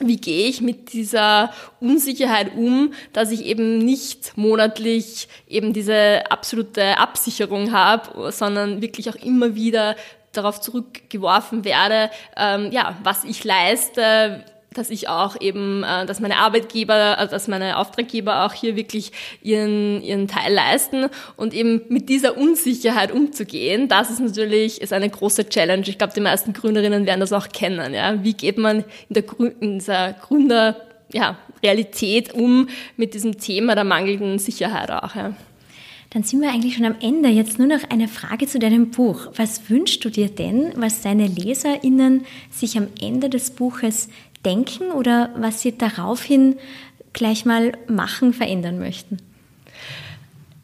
[0.08, 6.98] wie gehe ich mit dieser Unsicherheit um, dass ich eben nicht monatlich eben diese absolute
[6.98, 9.96] Absicherung habe, sondern wirklich auch immer wieder
[10.32, 16.38] darauf zurückgeworfen werde, ähm, ja, was ich leiste, dass ich auch eben, äh, dass meine
[16.38, 19.12] Arbeitgeber, also dass meine Auftraggeber auch hier wirklich
[19.42, 25.10] ihren, ihren Teil leisten und eben mit dieser Unsicherheit umzugehen, das ist natürlich ist eine
[25.10, 25.84] große Challenge.
[25.88, 27.94] Ich glaube, die meisten Gründerinnen werden das auch kennen.
[27.94, 28.24] Ja?
[28.24, 29.24] Wie geht man in, der,
[29.60, 30.78] in dieser Gründer,
[31.12, 35.16] ja, Realität um mit diesem Thema der mangelnden Sicherheit auch?
[35.16, 35.34] Ja?
[36.12, 37.28] Dann sind wir eigentlich schon am Ende.
[37.28, 39.28] Jetzt nur noch eine Frage zu deinem Buch.
[39.36, 44.10] Was wünschst du dir denn, was deine LeserInnen sich am Ende des Buches
[44.46, 46.58] denken oder was Sie daraufhin
[47.14, 49.18] gleich mal machen, verändern möchten?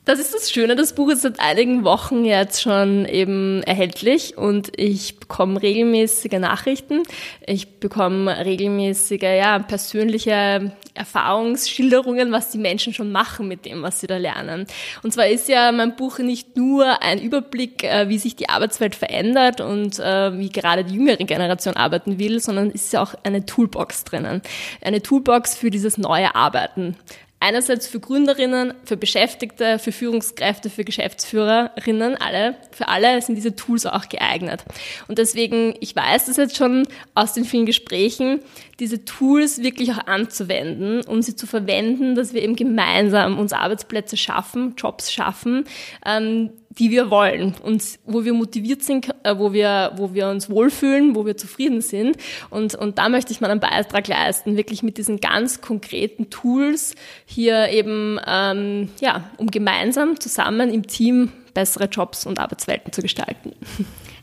[0.08, 4.72] Das ist das Schöne, das Buch ist seit einigen Wochen jetzt schon eben erhältlich und
[4.78, 7.04] ich bekomme regelmäßige Nachrichten.
[7.46, 14.08] Ich bekomme regelmäßige, ja, persönliche Erfahrungsschilderungen, was die Menschen schon machen mit dem, was sie
[14.08, 14.66] da lernen.
[15.04, 18.96] Und zwar ist ja mein Buch nicht nur ein Überblick, äh, wie sich die Arbeitswelt
[18.96, 23.46] verändert und äh, wie gerade die jüngere Generation arbeiten will, sondern ist ja auch eine
[23.46, 24.42] Toolbox drinnen.
[24.80, 26.96] Eine Toolbox für dieses neue Arbeiten.
[27.40, 33.86] Einerseits für Gründerinnen, für Beschäftigte, für Führungskräfte, für Geschäftsführerinnen, alle, für alle sind diese Tools
[33.86, 34.66] auch geeignet.
[35.08, 38.40] Und deswegen, ich weiß das jetzt schon aus den vielen Gesprächen,
[38.80, 44.18] diese Tools wirklich auch anzuwenden und sie zu verwenden, dass wir eben gemeinsam uns Arbeitsplätze
[44.18, 45.66] schaffen, Jobs schaffen,
[46.06, 46.50] ähm,
[46.80, 51.16] die wir wollen und wo wir motiviert sind, äh, wo wir, wo wir uns wohlfühlen,
[51.16, 52.18] wo wir zufrieden sind.
[52.50, 56.96] Und, und da möchte ich mal einen Beitrag leisten, wirklich mit diesen ganz konkreten Tools
[57.26, 63.54] hier eben, ähm, ja, um gemeinsam zusammen im Team bessere Jobs und Arbeitswelten zu gestalten.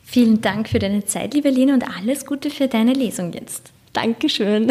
[0.05, 3.73] Vielen Dank für deine Zeit, liebe Lena, und alles Gute für deine Lesung jetzt.
[3.93, 4.71] Dankeschön.